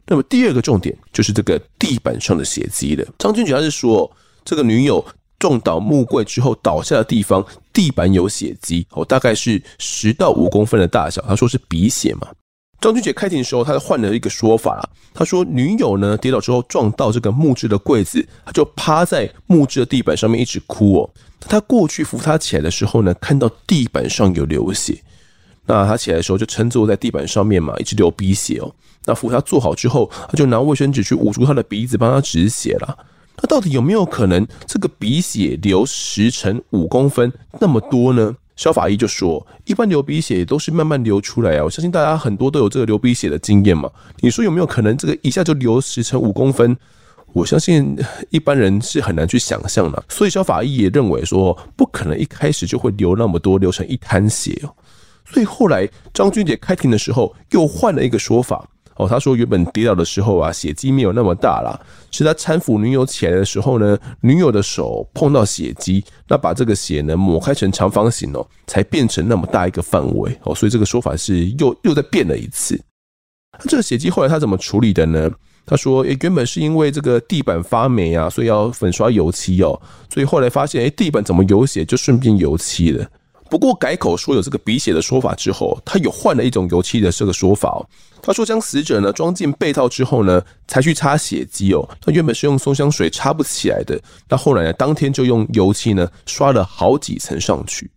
[0.06, 3.06] 那么第二个重点就是这个地板上的血迹了。
[3.18, 4.10] 张军杰他是说，
[4.44, 5.04] 这个女友
[5.38, 12.28] 撞倒木柜之后倒下的地方地板有血迹哦，大概是十到五公分的大小，他说是鼻血嘛。
[12.80, 14.86] 张君杰开庭的时候，他换了一个说法。
[15.14, 21.10] 他说，女友呢跌倒之后撞到这个木质的柜子，他就趴在木质的地板上面一直哭哦。
[21.40, 25.02] 他过去扶他起来的时候呢，看到地板上有流血。
[25.66, 28.70] 那他起来的时候就撑坐在地板上面嘛，一直流鼻血哦。
[29.06, 32.98] 那扶他坐好之后，他就拿卫生纸去捂住他的鼻子，帮他止血了。
[33.36, 38.34] 那到底有没有可能这个鼻血流十乘五公分那么多呢？
[38.56, 41.64] 肖法医就说，一般流鼻血都是慢慢流出来啊。
[41.64, 43.90] 我相信大家很多都有这个流鼻血的经验嘛。
[44.20, 46.76] 你说有没有可能这个一下就流十乘五公分？
[47.32, 47.98] 我相信
[48.30, 50.04] 一般人是很难去想象的。
[50.08, 54.70] 所以肖法医也认为说，不可能一开始就会流那么多，流成一滩血哦。
[55.24, 58.68] 所以后来张俊杰开庭的时候又换了一个说法。
[58.96, 61.74] 哦，他说原本跌倒的时候啊，血迹没有那么大啦，
[62.12, 72.80] 是他搀扶女友起来的时候呢，女友的手碰到血迹，那把这个血呢抹开成长方形哦，才变成那么大一个范围哦，所以这个说法是又又再变了一次。
[73.68, 75.28] 这个血迹后来他怎么处理的呢？
[75.66, 83.04] 他说，诶，原本是因为这个地板发霉啊，所以要粉刷油漆哦，所以后来发现，诶，地板怎么有血，就顺便油漆了。
[83.50, 87.86] 不过改口说有这个鼻血的说法之后，他有换了一种油漆的这个说法哦。
[88.22, 91.88] 他说将死者呢装进被套之后呢，才去擦血迹哦。
[92.00, 97.90] 他原本是用松香水擦不起来的，那后来呢，当天就用油漆呢刷了好几层上去。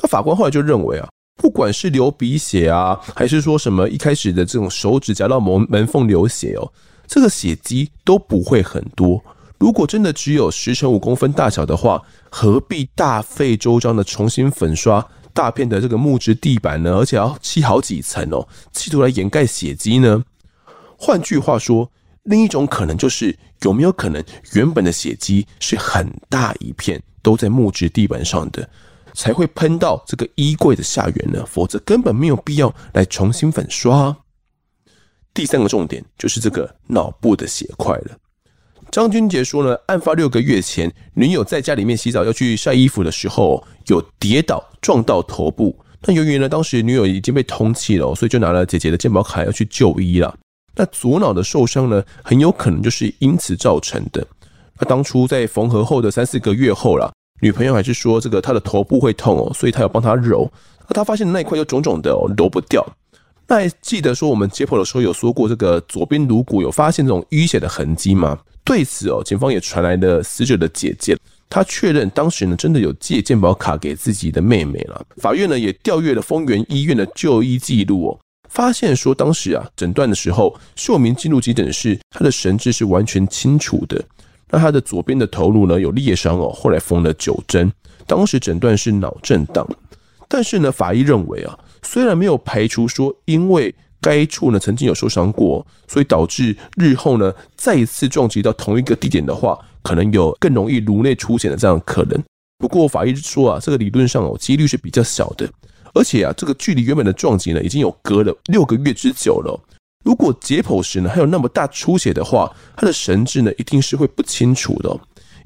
[0.00, 6.72] 那法官后来就认为啊，不管是流鼻血啊，还是说什么一开始的这种手指夹到门门缝流血哦，
[7.06, 9.22] 这个血迹都不会很多。
[9.58, 16.96] 如果真的只有十乘五公分大小的话，何必大费周章的重新粉刷大片的这个木质地板呢？
[16.96, 20.24] 而且要漆好几层哦，企图来掩盖血迹呢？
[20.96, 21.90] 换句话说，
[22.22, 28.68] 另一种可能就是有没有可能原本的血迹是很大一片都在木质地板上的，
[29.12, 31.44] 才会喷到这个衣柜的下缘呢？
[31.46, 34.16] 否则根本没有必要来重新粉刷。
[35.34, 38.16] 第三个重点就是这个脑部的血块了。
[38.90, 45.76] 张君杰说呢，案发六个月前，女友在家里面洗澡要去晒衣服的时候，有跌倒撞到头部。
[46.02, 50.34] 那由于呢，当时女友已经被通缉了，所以就拿了姐姐的健保卡要去就医了。
[50.74, 54.26] 那左脑的受伤呢，很有可能就是因此造成的。
[54.78, 60.50] 那当初在缝合后的三四个月后了，女朋友还是说这个她的头部会痛哦，所以她有帮她揉。
[60.88, 62.86] 那她发现那一块又肿肿的哦，揉不掉。
[63.46, 68.38] 那还记得说我们解剖的时候有说过，这个左边颅骨有发现这种淤血的痕迹吗？
[68.68, 71.16] 对此哦，警方也传来了死者的姐姐，
[71.48, 75.06] 她确认当时呢真的有借健保卡给自己的妹妹了。
[75.16, 84.04] 法院呢也调阅了丰原医院的就医记录哦，发现说当时啊诊断的时候，秀明进入急诊室，他的神志是完全清楚的。
[84.50, 87.72] 那他的左边的头颅呢有裂伤哦，后来缝了九针，
[88.06, 89.66] 当时诊断是脑震荡。
[90.28, 102.22] 但是呢，法医认为啊，虽然没有排除说因为该处呢曾经有受伤过，所以导致日后呢再一次撞击到同一个地点的话，可能有更容易颅内出血的这样可能。
[102.58, 105.48] 不过法医说啊，这个理论上哦几率是比较小的，
[105.94, 109.60] 而且啊这个距离原本的撞击呢已经有隔了六个月之久了。
[110.04, 114.96] 如果解剖时呢还有那么大出血的话，他的神志呢一定是会不清楚的。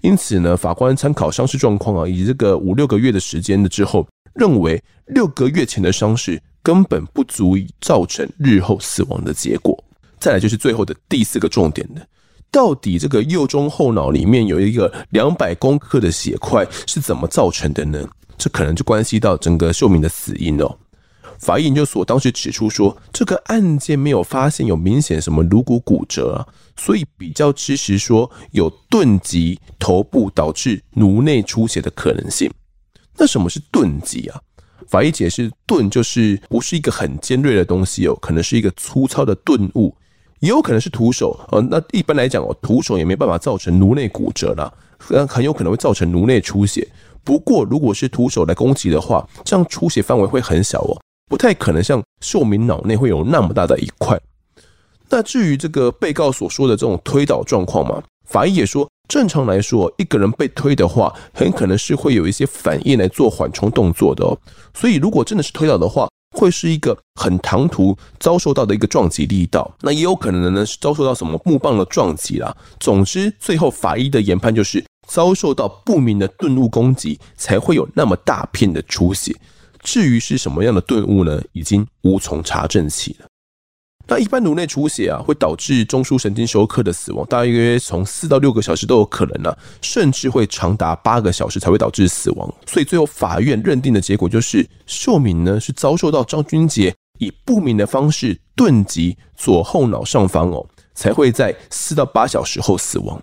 [0.03, 6.41] 因此呢，法官参考伤势状况啊以及这个五六个月的时间的之后，认为六个月前的伤势。
[6.63, 9.83] 根本不足以造成日后死亡的结果。
[10.19, 12.07] 再来就是最后的第四个重点的，
[12.51, 18.09] 到底这个右中后脑里面有一个两百公克的血块是怎么造成的呢？
[18.39, 20.79] 这可能就关系到整个秀敏的死因哦。
[21.39, 26.47] 法医研究所当时指出说，这个案件没有发现有明显什么颅骨骨折啊，
[26.77, 32.49] 所以比较支持说有钝击头部导致颅内出血的可能性。
[33.17, 34.41] 那什么是钝击啊？
[34.89, 39.95] 法医解释，钝就是不是一个很尖锐的东西哦，可能是一个粗糙的钝物。
[40.41, 46.85] 也有可能是徒手，呃，那一般来讲哦，徒手也没办法造成颅内骨折啦，很很有可能会造成颅内出血。
[47.23, 54.21] 不过，如果是徒手来攻击的话，这样出血范围会很小哦，不太可能像秀敏脑内会有那么大的一块。
[55.09, 64.39] 那至于这个被告所说的这种推倒状况嘛，法医也说，正常来说，一个人被推的话，很可能是会有一些反应来做缓冲动作的哦。
[64.75, 72.57] 所以，如果真的是推倒的话，会是一个很唐突遭受到的一个撞击力道，那也有可能呢是遭受到什么木棒的撞击啦。
[72.81, 79.37] 总之，最后法医的研判就是遭受到不明的钝物攻击，才会有那么大片的出血。
[79.83, 83.27] 至于是什么样的钝物呢，已经无从查证起了。
[84.09, 92.55] 那一般颅内出血啊，会导致中枢神经休克的死亡，大约从四到六个小时都有可能啊，甚至会长达八个小时才会导致死亡。
[92.67, 103.23] 所以最后法院认定的结果就是，秀敏呢是遭受到张君杰以不明的方式钝击左后脑上方哦，才会在四到八小时后死亡。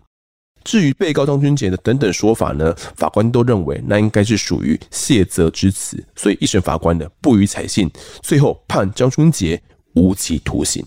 [0.64, 7.90] 至于被告张君杰的等等说法呢，法官都认为那应该是属于卸责之词，所以一审法官呢不予采信，
[8.24, 9.62] 最后判张君杰。
[10.00, 10.86] 无期徒刑。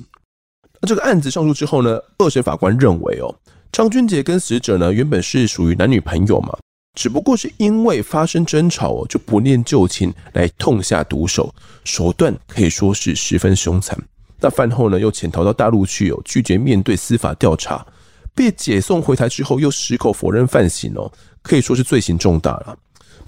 [0.80, 3.32] 那这个案子上诉之后呢，二审法官认为哦，
[3.70, 6.56] 张君杰跟死者呢原本是属于男女朋友嘛，
[6.98, 13.96] 只不过是因为发生争吵哦，就不念旧情来痛下毒手，手段可以说是十分凶残。
[14.40, 17.86] 那饭后呢又潜逃到大陆去哦，拒绝面对司法调查，
[18.34, 21.10] 被解送回台之后又矢口否认犯行哦，
[21.42, 22.76] 可以说是罪行重大了。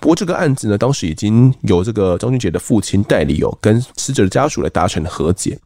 [0.00, 5.58] 不过这个案子呢，当时已经有这个张君杰的父亲代理哦，跟死者的家属来达成和解。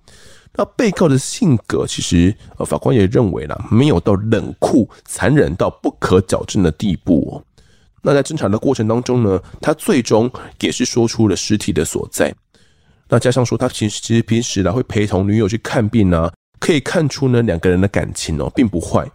[0.55, 7.43] 那被告的性格，其实呃，法官也认为啦，没有到冷酷、残忍到不可矫正的地步哦。
[8.03, 12.35] 那在侦查的过程当中呢，他最终也是说出了尸体的所在。
[13.09, 19.09] 那加上说，他其实其实平时呢会陪同女友去看病啊，可以看出呢两个人的感情哦并不坏。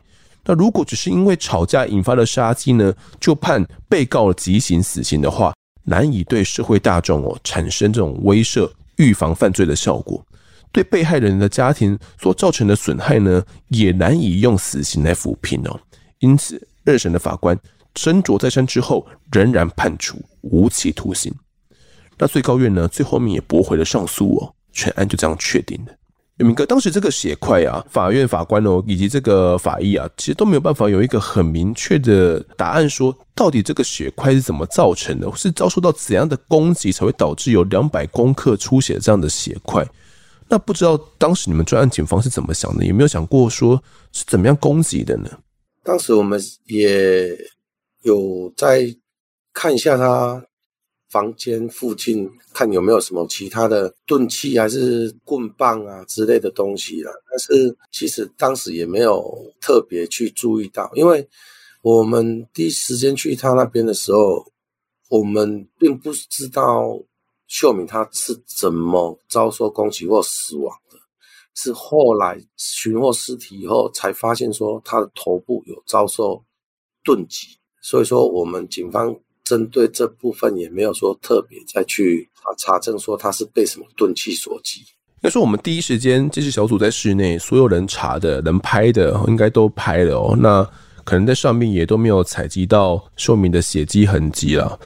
[0.46, 5.54] 那如果只是因为吵架引发的杀机呢，就判被告极刑死刑的话，
[5.86, 10.26] 难以对社会大众哦产生这种威慑、预防犯罪的效果，
[10.72, 15.80] 对被害人的家庭所造成的损害呢，也难以用死刑来抚平哦。
[16.20, 17.58] 因此，二审的法官
[17.94, 21.34] 斟酌再三之后，仍然判处无期徒刑。
[22.18, 25.94] 那最高院呢，最后面也驳回了上诉哦，全案就这样确定了。
[26.38, 39.88] 有明哥，当时这个血块啊，法院法官哦，以及这个法医啊，其实都没有办法有一个很明确的答案，说到底这个血块是怎么造成的，是遭受到怎样的攻击才会导致有两百公克出血这样的血块？
[40.50, 42.84] 那不知道当时你们专案警方是怎么想的？
[42.84, 45.30] 有没有想过说是怎么样攻击的呢？
[45.84, 47.30] 当时我们也
[48.02, 48.84] 有在
[49.54, 50.44] 看一下他。
[51.14, 57.12] 房间附近看有没有什么其他的钝器，还是棍棒啊之类的东西啦。
[57.30, 59.22] 但是其实当时也没有
[59.62, 61.30] 特别去注意到，因为
[61.84, 64.44] 我们第一时间去他那边的时候，
[65.08, 67.00] 我们并不知道
[67.46, 70.98] 秀敏他是怎么遭受攻击或死亡的，
[71.54, 76.44] 是后来寻获尸体以后才发现说他的头部有遭受
[77.04, 79.16] 钝击，所以说我们警方。
[79.44, 84.82] 针对这部分也没有说特别再去查证说他是被什么钝器所击。
[85.22, 90.36] 要说我们第一时间这支小组在室内，所有人查的、能拍的应该都拍了哦。
[90.38, 90.68] 那
[91.06, 94.78] 可能在上面也都没有采集到秀敏的血迹痕迹了。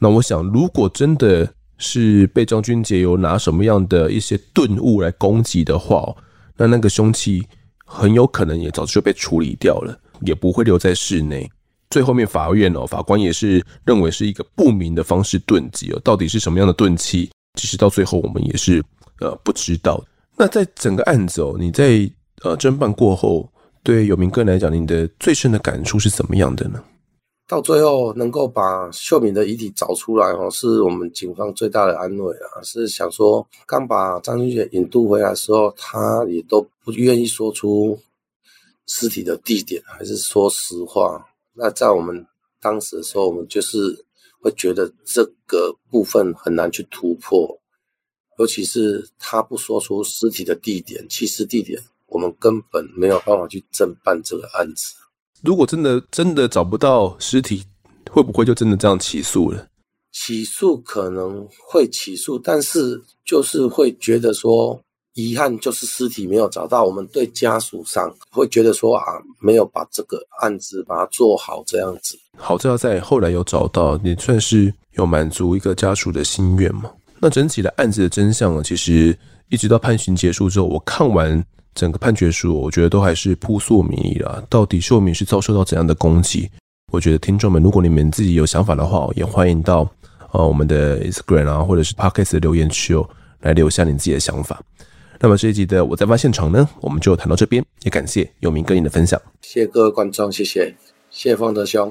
[0.00, 1.48] 那我想，如果真的
[1.78, 6.14] 是被张君杰有拿什么样的一些钝物来攻击的话，
[6.56, 7.46] 那那个凶器
[7.84, 11.48] 很有可能也早就被处理掉了，也不会留在室内。
[11.90, 17.30] 最后面法院哦，法官也是认为是一个不明的方式钝击哦，到底是什么样的钝器？
[17.58, 18.82] 其实到最后我们也是
[19.20, 20.02] 呃不知道。
[20.36, 22.10] 那在整个案子哦，你在
[22.42, 23.48] 呃侦办过后，
[23.84, 26.82] 对有明哥来讲，你的最深的感触是怎么样的呢？
[27.46, 32.62] 到最后能够把秀敏的遗体找出来哦，是我们警方最大的安慰啊。
[32.62, 37.96] 是想说，刚把张君杰引渡回来的时候，他也都不愿意说出
[38.86, 41.24] 尸体的地点，还是说实话。
[41.56, 42.26] 那在我们
[42.60, 44.04] 当时的时候，我们就是
[44.40, 47.60] 会觉得这个部分很难去突破，
[48.38, 54.94] 尤其是他不说出尸体的地点、弃尸地点，我们根本没有办法去侦办这个案子。
[55.42, 57.64] 如果真的真的找不到尸体，
[58.10, 59.68] 会不会就真的这样起诉了？
[60.10, 64.80] 起诉可能会起诉，但是就是会觉得说，
[65.14, 66.84] 遗憾就是尸体没有找到。
[66.84, 69.04] 我们对家属上会觉得说啊，
[69.40, 72.18] 没有把这个案子把它做好这样子。
[72.36, 76.90] 好在在后来有找到，也算是有满足一个家属的心愿嘛。
[77.18, 78.62] 那整体的案子的真相呢？
[78.62, 79.16] 其实
[79.48, 81.44] 一直到判刑结束之后，我看完。
[81.76, 84.40] 整个判决书，我觉得都还是扑朔迷离了。
[84.48, 86.48] 到底秀敏是遭受到怎样的攻击？
[86.92, 89.84] 我觉得听众们，如果你们自己有想法的话，也欢迎到
[90.30, 93.04] 呃我们的 Instagram 啊，或者是 Podcast 的留言区哦，
[93.40, 94.62] 来留下你自己的想法。
[95.20, 99.20] 那么这一集的我在案发现场呢，我们就谈到这边，也感谢有明哥你的分享。
[99.40, 100.74] 谢谢各位观众，谢谢，
[101.08, 101.90] 谢谢方德兄。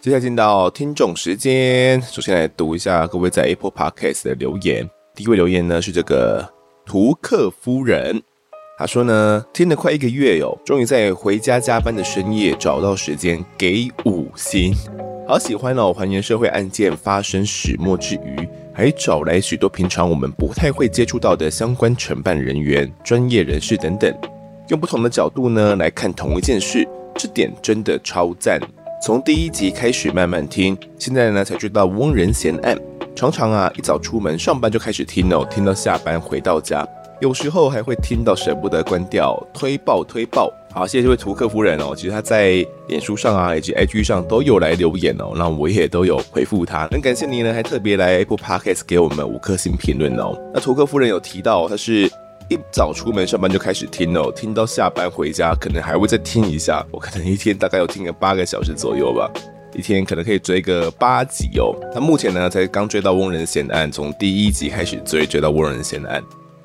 [0.00, 4.88] 接下来进到听众时间，首先来读一下各位在 Apple Podcast 的留言。
[5.14, 6.48] 第一位留言呢是这个
[6.86, 8.22] 图克夫人，
[8.80, 14.72] 他说呢，听了快一个月哟，终于在回家加班的深夜找到时间给五星，
[15.28, 15.92] 好喜欢哦！
[15.92, 24.10] 还原社会案件发生始末之余，还找来许多平常我们不太会接触到的相关承办人员、专业人士等等，
[24.68, 28.58] 用不同的角度呢来看同一件事，这点真的超赞。
[29.02, 32.74] 从第一集开始慢慢听，现在呢才知道翁仁贤案。
[33.14, 36.88] 常常啊一早出门上班就开始听哦，听到下班回到家，
[37.20, 40.50] 有时候还会听到舍不得关掉，推爆推爆。
[40.72, 50.34] 好，谢谢这位图克夫人哦，其实他在脸书上啊以及 IG 上都有来留言哦，那我也都有回复他，很感谢你呢，还特别来 Apple Podcast 给我们五颗星评论哦。
[50.54, 52.10] 那图克夫人有提到她是。
[52.52, 56.84] 一早出门上班就开始听哦，听到下班回家可能还会再听一下。
[56.90, 59.30] 我可能一天大概有听个八个小时左右吧，
[59.72, 61.72] 一天可能可以追个八集哦。
[61.94, 66.20] 那目前呢才刚追到翁仁贤案，从第一集开始追，追到翁仁贤案，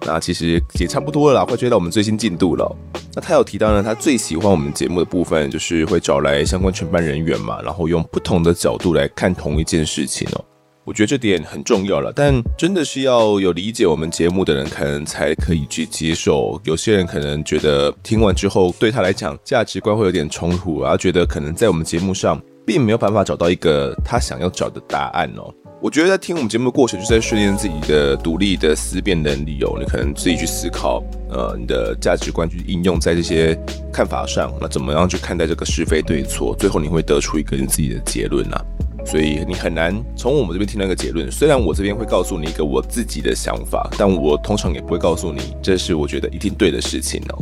[0.05, 2.75] 那其实也差不多了啦，快追到我们最新进度了。
[3.13, 10.45] 那他有提到呢，他最喜欢我们节目的部分就是会找来相关承办人员嘛，然后用不同的角度来看同一件事情哦。
[10.83, 16.61] 我觉得这点很重要了，但真的是要有理解我们节目的人，可能才可以去接受。
[16.63, 25.51] 有些人可能觉得听完之后，对他来讲价值观会有点冲突，然后觉得可能在我们节目上并没有办法找到一个他想要找的答案哦。
[25.85, 29.77] 我觉得在听我们节目的过程，就是在训练自己的独立的思辨能力哦。
[29.79, 33.55] 你可能自己去思考，呃，你的价值观去应用在这些
[33.93, 36.55] 看法上，那怎么样去看待这个是非对错？
[36.57, 38.59] 最后你会得出一个你自己的结论啊。
[39.05, 41.31] 所以你很难从我们这边听到一个结论。
[41.31, 47.37] 虽然我这边会告诉你一个我自己的想法，但我通常也不会告诉你这是我觉得一定对的事情哦。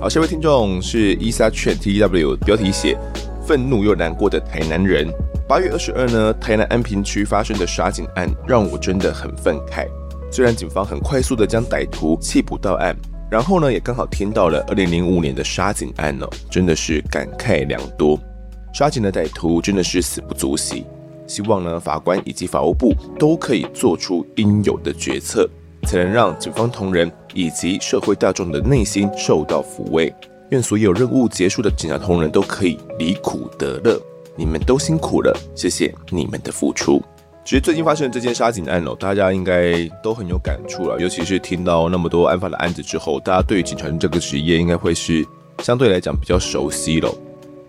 [0.00, 2.96] 好，下位听众是伊莎犬 T W，标题写
[3.46, 5.12] 愤怒又难过的台南人。
[5.48, 9.86] 八月二十二呢，台南安平区发生的杀警案让我真的很愤慨。
[10.28, 12.96] 虽然警方很快速的将歹徒缉捕到案，
[13.30, 18.18] 然后呢也刚好听到了二零零五年的杀警案哦，真的是感慨良多。
[18.74, 20.84] 杀警的歹徒真的是死不足惜，
[21.28, 25.48] 希望呢法官以及法务部都可以做出应有的决策，
[25.84, 30.12] 才能让警方同仁以及社会大众的内心受到抚慰。
[30.50, 34.00] 愿所有任务结束的警察同仁都可以离苦得乐，
[34.36, 37.02] 你们都辛苦了，谢谢你们的付出。
[37.44, 45.24] 其实最近发生的这件杀警案哦，大家应该都很有感触了，尤其是听到那么多案发的案子之后，大家对于警察这个职业应该会是
[45.62, 47.08] 相对来讲比较熟悉了。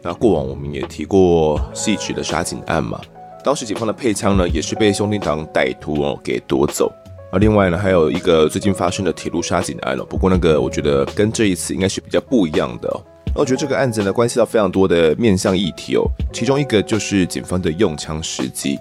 [0.02, 3.00] 那过往我们也提过汐止的杀警案嘛，
[3.44, 6.92] 当时警方的配枪呢也是被兄弟党歹徒哦给夺走。
[7.32, 13.04] 而另外呢还有一个最近发生的铁路杀警案了，不过那个我觉得跟这一次应该是比较不一样的。
[13.38, 16.02] 那我觉得这个案子呢关系到非常多的面向议题哦，
[16.34, 18.80] 其中一个就是警方的用枪时机。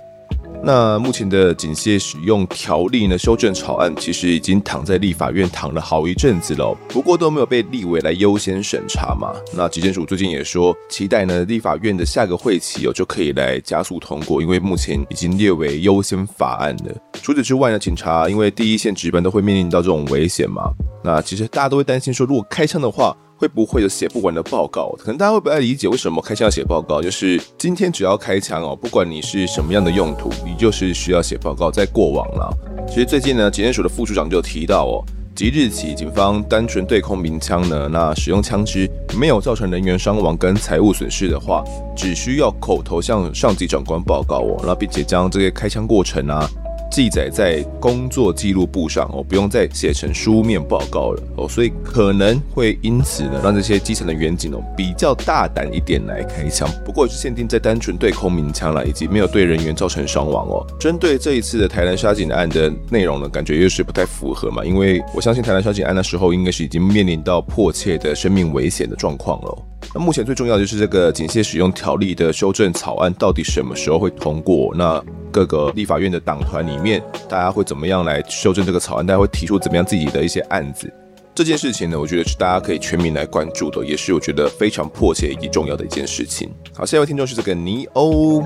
[0.64, 9.34] 那目前的警械使用条例呢修正草案，其实已经躺在立法院躺了好一阵子了，不过都没有被立委来优先审查嘛。
[9.54, 16.96] 那疾检署最近也说，期待呢立法院的下个会期哦就可以来加速通过，因为目前已经列为优先法案了。
[17.22, 20.72] 除此之外呢，警察因为第一线值班都会面临到这种危险嘛，
[21.04, 23.14] 那其实大家都会担心说，如果开枪的话。
[23.37, 24.91] 会不会有写不完的报告？
[24.99, 27.03] 可能大家会不太理解为什么开枪要写报告。
[27.03, 31.70] 就是今天只要开枪哦，不管你是什么样的用途，你就是需要写报告。
[31.70, 32.49] 在过往啦，
[32.89, 41.62] 其实最近呢，检验署的副署长就提到哦，即日起警方单纯对空鸣枪呢，那使用枪支没有造成人员伤亡跟财物损失的话，
[41.95, 46.49] 只需要口头向上级长官报告哦，那并且将这些开枪过程啊。
[46.91, 56.68] 记载在工作记录簿上哦，不用再写成书面报告了哦，所以可能会因此呢，让这些基层的员警哦比较大胆一点来开枪。
[56.84, 60.66] 不过是限定在单纯对空鸣枪了，以及没有对人员造成伤亡哦。
[60.80, 69.59] 针对这一次的台南杀警案的内容呢，感觉又是不太符合嘛，因为我相信台南杀警案的时候，应该是已经面临到迫切的生命危险的状况了。
[69.95, 74.74] 那目前最重要的就是这个警械使用条例的修正草案到底什么时候会通过？
[74.74, 79.07] 那各个立法院的党团里面，大家会怎么样来修正这个草案？
[79.07, 80.93] 大家会提出怎么样自己的一些案子？
[81.34, 86.51] 这件事情呢，我觉得是大家可以全民来关注的，也是我觉得非常迫切以及重要的一件事情。
[86.74, 88.43] 好，下一位听众是这个尼欧，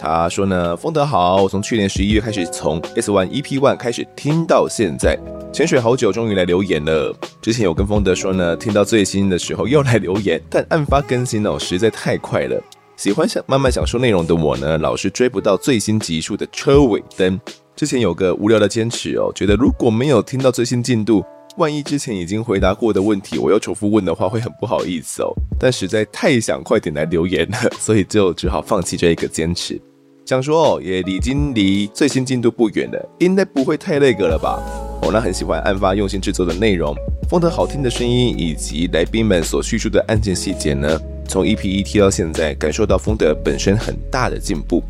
[0.00, 5.16] 他说呢，丰德好，我从去年十一月开始从 S One EP One 开始听到现在。
[5.52, 7.14] 潜水好久，终于来留言了。
[7.42, 12.58] 之前有跟风德说呢，听到最新的时候又来留言，但案发更新哦实在太快了。
[12.96, 17.38] 喜欢想慢慢享受内容的我呢，老是追不到最新集数的车尾灯。
[17.76, 21.22] 之前有个无聊的坚持哦，觉得如果没有听到最新进度，
[21.58, 25.34] 万一之前已经回答过的问题我又重复问的话，会很不好意思哦。
[25.60, 29.78] 但实在太想快点来留言了，所以就只好放弃这一个坚持。
[30.24, 34.62] 想说哦，也已经离最新进度不远了，应该不会太那个了吧？
[35.02, 36.94] 哦，那很喜欢案发用心制作的内容，
[37.28, 44.80] 风德好听的声音以及来宾们所叙述的案件细节呢，从 EP 一 T 到现在，感受到风德本身很大的进步，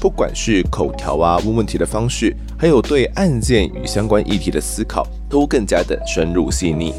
[0.00, 6.92] 不管是口条啊、问问题的方式，还有对案件与相关议题的思考，都更加的深入细腻。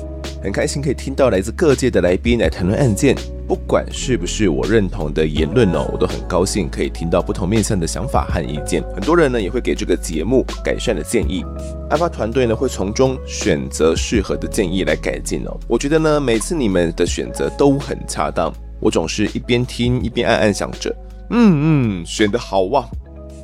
[0.44, 3.16] 很开心可以听到来自各界的来宾来谈论案件，
[3.48, 8.84] 不管是不是我认同的言论哦，我都很高兴可以听到不同面向的想法和意见。
[8.94, 11.44] 很多人呢也会给这个节目改善的建议，
[11.90, 15.58] 案发团队呢会从中选择适合的建议来改进哦。
[15.68, 20.96] 我觉得呢每次你们的选择都很恰当，我总是一边听一边暗暗想着，
[21.32, 22.88] 嗯嗯，选得好哇。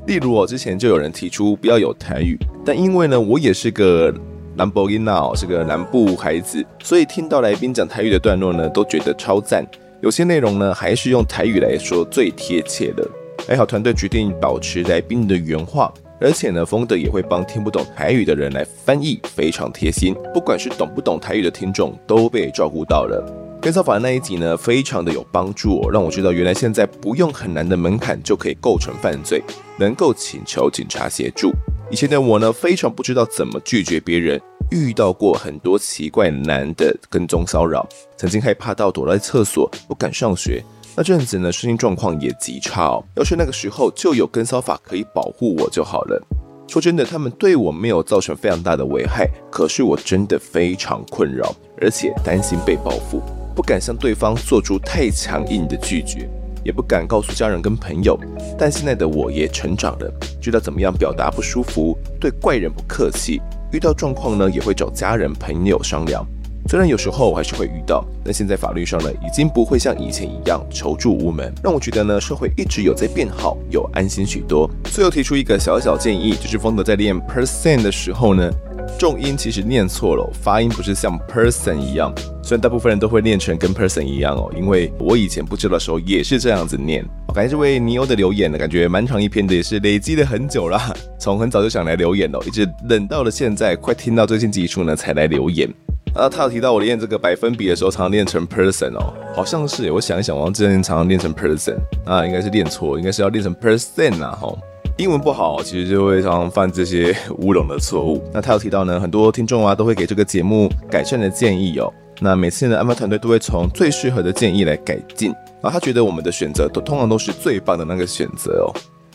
[0.05, 4.13] 例如我之前就有人提出不要有台语，但因为呢我也是个。
[4.55, 9.65] 南博音娜是个南部孩子，所以听到来宾讲台语的段落呢，都觉得超赞。
[10.01, 13.03] 有些内容呢，还是用台语来说最贴切的。
[13.47, 15.91] 还好团队决定保持来宾的原话，
[16.21, 20.15] 而且呢，风德也会帮听不懂台语的人来翻译，非常贴心。
[20.33, 23.42] 不管是懂不懂台语的听众，都被照顾到了。
[23.64, 29.41] 跟骚法的那一集呢，非常的有帮助哦，让我知道原来现在不用很难的门槛就可以构成犯罪，
[29.80, 31.49] 能够请求警察协助。
[31.89, 37.88] 以前的我呢，非常不知道怎么拒绝别人，遇到过很多奇怪男的跟踪骚扰，
[38.18, 40.61] 曾经害怕到躲在厕所不敢上学。
[40.93, 43.01] 那阵子呢，身心状况也极差哦。
[43.16, 46.22] 要是那个时候就有跟骚法可以保护我就好了。
[46.68, 53.22] 说真的，他们对我没有造成非常大的危害，可是我真的非常困扰，而且担心被报复，
[53.55, 56.29] 不敢向对方做出太强硬的拒绝。
[56.65, 58.17] 也不敢告诉家人跟朋友，
[58.57, 60.09] 但现在的我也成长了，
[60.41, 63.41] 知道怎么样表达不舒服，对怪人不客气，
[63.73, 66.25] 遇到状况呢也会找家人朋友商量。
[66.68, 74.70] 虽然有时候我还是会遇到，但现在法律上呢已经不会像以前一样求助无门，让我觉得呢社会一直有在变好，有安心许多。
[74.86, 78.51] 最后提出一个小小建议，就是风德在练 percent 的时候呢。
[78.99, 82.14] 重音其实念错了，发音不是像 person 一样。
[82.43, 87.03] 虽然大部分人都会念成跟 person 一样哦，因为我以前不知道的时候也是这样子念。
[87.34, 90.80] 感谢这位尼欧的留言呢，感觉蛮长一篇的，也是累积了很久了，
[91.18, 95.68] 从很早就想来留言哦，一直等到了现在，快听到最新集数呢才来留言。
[96.14, 104.57] 啊，他有提到我练这个百分比的时候，常常练成 person 哦，好像是，我想一想，我之前常常练成 person，啊，应该是练错，应该是要练成 percent 啊，吼。
[104.97, 108.24] 英文不好，其实就会常常犯这些 乌龙的错误。
[108.32, 111.91] 那他有提到呢，很多听众啊都会给这个节目改善的建议哦。
[112.22, 115.32] 那每次呢，安排团队都会从最适合的建议来改进。
[115.64, 118.70] 然后他觉得我们的选择都通常都是最棒的那个选择哦。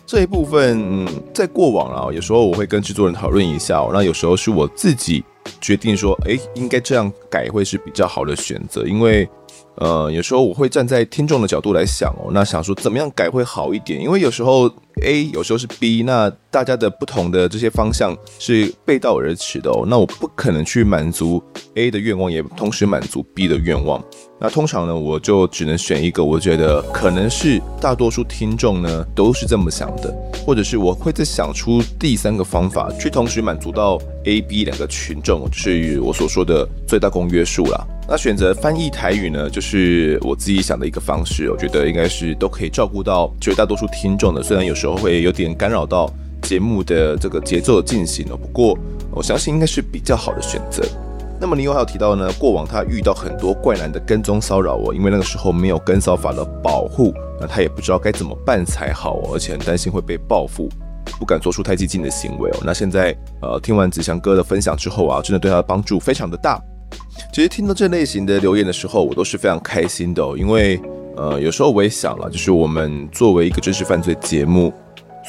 [0.05, 3.91] 这一部分，嗯，在过往啊，有时候我会跟制作人讨论一下哦。
[3.93, 5.23] 那有时候是我自己
[5.61, 9.29] 决定说，哎，应该这样改会是比较好的选择，因为。
[9.81, 14.69] 呃，有时候我会站在听众的角度来想哦，那想说怎么样改会好一点，因为有时候
[15.03, 21.43] A，有时候是 B，那大家的不同的这些方向是背道而驰的哦，那我不可能去满足
[21.75, 24.03] A 的愿望，也同时满足 B 的愿望。
[24.41, 30.15] 那通常呢，我就只能选一个，我觉得可能是大多数听众呢都是这么想的，
[30.47, 37.87] 或者是我会再想出第三个方法，去同时满足到 A、B 两个群众，就是我所说的最大公约数啦。
[38.11, 44.43] 那选择翻译台语呢，就是我自己想的一个方式，我觉得应该是都可以照顾到绝大多数听众的。
[44.43, 48.79] 虽然有时候会有点干扰到节目的这个节奏的进行哦，不过
[49.11, 50.83] 我相信应该是比较好的选择。
[51.39, 60.67] 那么你有还有提到呢，过往他遇到很多怪男的跟踪骚扰哦，因为那个时候没有跟骚法的保护，那他也不知道该怎么办才好，而且很担心会被报复。
[61.19, 62.57] 不敢做出太激进的行为哦。
[62.65, 66.59] 那现在呃听完子祥哥的分享之后啊，真的对他的帮助非常的大。
[67.33, 70.81] 其实听到这类型的留言的时候，我都是非常开心的哦，因为
[71.17, 74.73] 呃有时候我也想了，就是我们作为一个真实犯罪节目，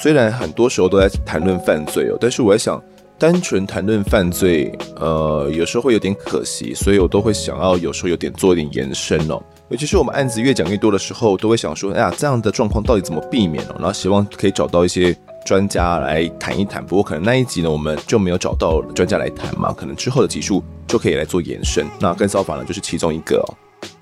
[0.01, 2.82] 虽然很多时候都在谈论犯罪哦，但是我在想，
[3.18, 9.41] 单纯谈论犯罪，呃有时候会有点可惜，所以我都会想要有时候有点做一点延伸哦。
[9.70, 13.76] 尤其是我们案子越讲越多的时候，都会想说，哎呀，这样的状况到底怎么避免哦？
[13.78, 15.16] 然后希望可以找到一些
[15.50, 16.86] 专家来谈一谈。
[16.86, 19.74] 不过可能那一集呢，我们就没有找到专家来谈嘛。
[19.74, 21.88] 可能之后的集数就可以来做延伸。
[22.00, 23.50] 那跟骚法呢，就是其中一个哦。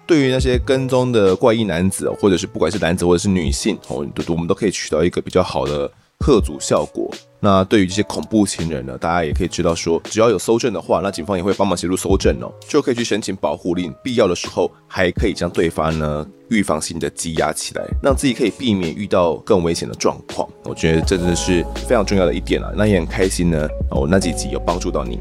[0.06, 5.90] 对于那些跟踪的怪异男子，或者是不管是男子或者是女性哦，我们都可以取到一个比较好的
[6.28, 7.10] 吓阻效果。
[7.40, 20.50] 那对于这些恐怖情人呢，大家也可以知道说，只要有搜证的话，那警方也会帮忙协助搜证哦，就可以去申请保护令，必要的时候还可以将对方呢预防性的羁押起来，让自己可以避免遇到更危险的状况。
[20.66, 22.72] 我觉得这真的是非常重要的一点啊。
[22.76, 25.20] 那也很开心呢，哦，那几集有帮助到你。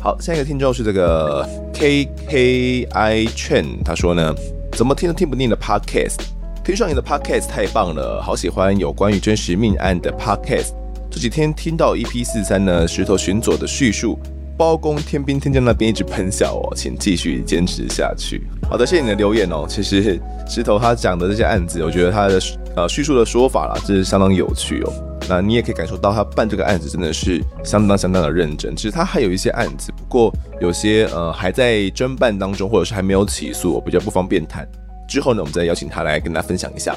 [0.00, 4.32] 好，下一个听众是这个 K K I Chen，他说呢，
[4.72, 6.18] 怎么听都听不腻的 Podcast，
[6.66, 10.72] 听上你的 Podcast 太棒了，好喜欢有关于真实命案的 Podcast。
[11.08, 14.18] 这几天听到 EP 四三呢，石头巡佐的叙述，
[14.58, 18.48] 包公天兵天将那边一直喷笑哦，请继续坚持下去。
[18.68, 19.64] 好的，谢谢你的留言哦。
[19.68, 22.40] 其实石头他讲的这些案子，我觉得他的
[22.74, 24.92] 呃叙述的说法啦，真是相当有趣哦。
[25.28, 28.74] 那你也可以感受到他办这个案子真的是相当相当的认真。
[28.74, 34.68] 其实他还有一些案子，不过有些呃还在侦办当中，或者是还没有起诉，我比较不方便谈。
[35.06, 36.96] 之后呢，我们再邀请他来跟大家分享一下。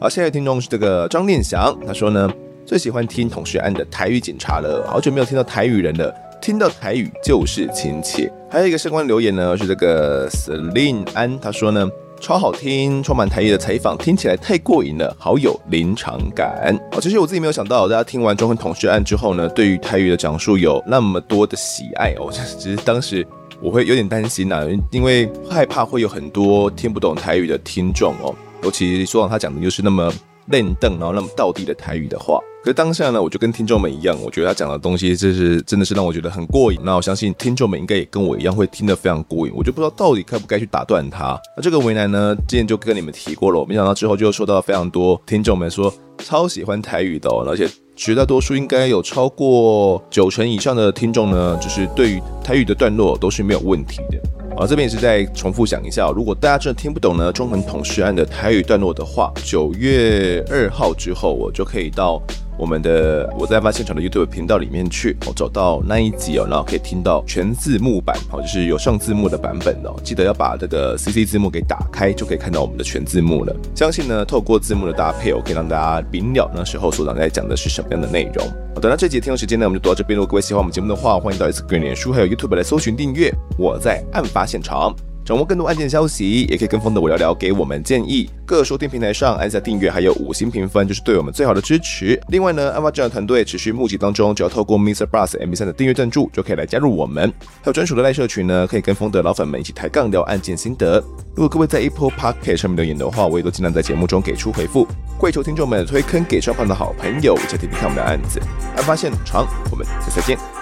[0.00, 2.30] 好，下一位听众是这个张念祥，他说呢。
[2.66, 8.30] 最喜欢听同事安的台语警察了，好久没有听到台语人了，听到台语就是亲切。
[8.48, 11.90] 还有一个相关留言呢，是这个 Celine 安，他说呢，
[12.20, 16.78] 超好听，充满台语的采访，听起来太过瘾了，好有临场感。
[16.92, 22.30] 好，其实我自己没有想到，大家听完中横同事案之后呢，对于台语的讲述有那么多的喜爱哦。
[22.56, 23.26] 只是当时
[23.62, 30.12] 我会有点担心呐、啊，因为害怕会有很多听不懂台语的听众哦，尤其说到他讲的又是那么
[30.46, 32.40] 练邓，然后那么道地的台语的话。
[32.62, 36.78] 可是当下呢，我就跟听众们一样，我觉得他讲的东西，就是真的是让我觉得很过瘾。
[36.84, 39.52] 那我相信听众们应该也跟我一样，会听得非常过瘾。
[39.56, 41.40] 我就不知道到底该不该去打断他。
[41.56, 43.64] 那这个为难呢，之前就跟你们提过了。
[43.66, 45.90] 没想到之后就收到非常多听众们说
[46.24, 54.18] 超喜欢台语的哦，而且绝大多数应该有超过九成以上的听众呢，就是对于台语的段落都是没有问题的。
[54.56, 62.22] 好，这边也是再重复讲一下，如果大家真的听不懂呢，中横捅尸案的台语段落的话，九月二号之后，我就可以到。
[62.58, 69.96] 我们的我在发现场的 YouTube 频道里面去，我找到那一集哦，然后可以听到全字幕版，好，就是有上字幕的版本哦。
[70.04, 73.56] 记得要把这个 CC 字幕给打开，就可以看到我们的全字幕了。
[73.74, 78.46] 相信呢，透过字幕的搭配，我可以让大家明了那时候所长在讲的是什么样的内容。
[78.74, 80.16] 好的，那这节听众时间呢，我们就读到这边。
[80.16, 83.32] 如果各位喜欢我们节目的话，欢迎到 Instagram、脸书还有 YouTube 来搜寻订阅。
[83.58, 84.94] 我在案发现场。
[85.30, 88.28] 掌握更多案件消息，也可以跟风的我聊聊，给我们建议。
[88.44, 92.20] 各收听平台上按下订阅，还有五星评分，就是对我们最好的支持。
[92.30, 97.32] 另外呢，案发侦查团队持续募集当中，只要透过 miss Bus MB3 的订阅赞助，就可以来加入我们。
[97.62, 101.00] 还有专属的赖社群呢，可以跟风的老粉们一起抬杠聊案件心得。
[101.36, 104.84] 如果各位在 Apple Podcast 上面留言的话，我也都尽量在节目中给出回复。
[105.16, 108.40] 跪求听众们推坑给双方的好朋友，一起听听看我们的案子。
[108.74, 110.59] 案发现场，我们下次再见。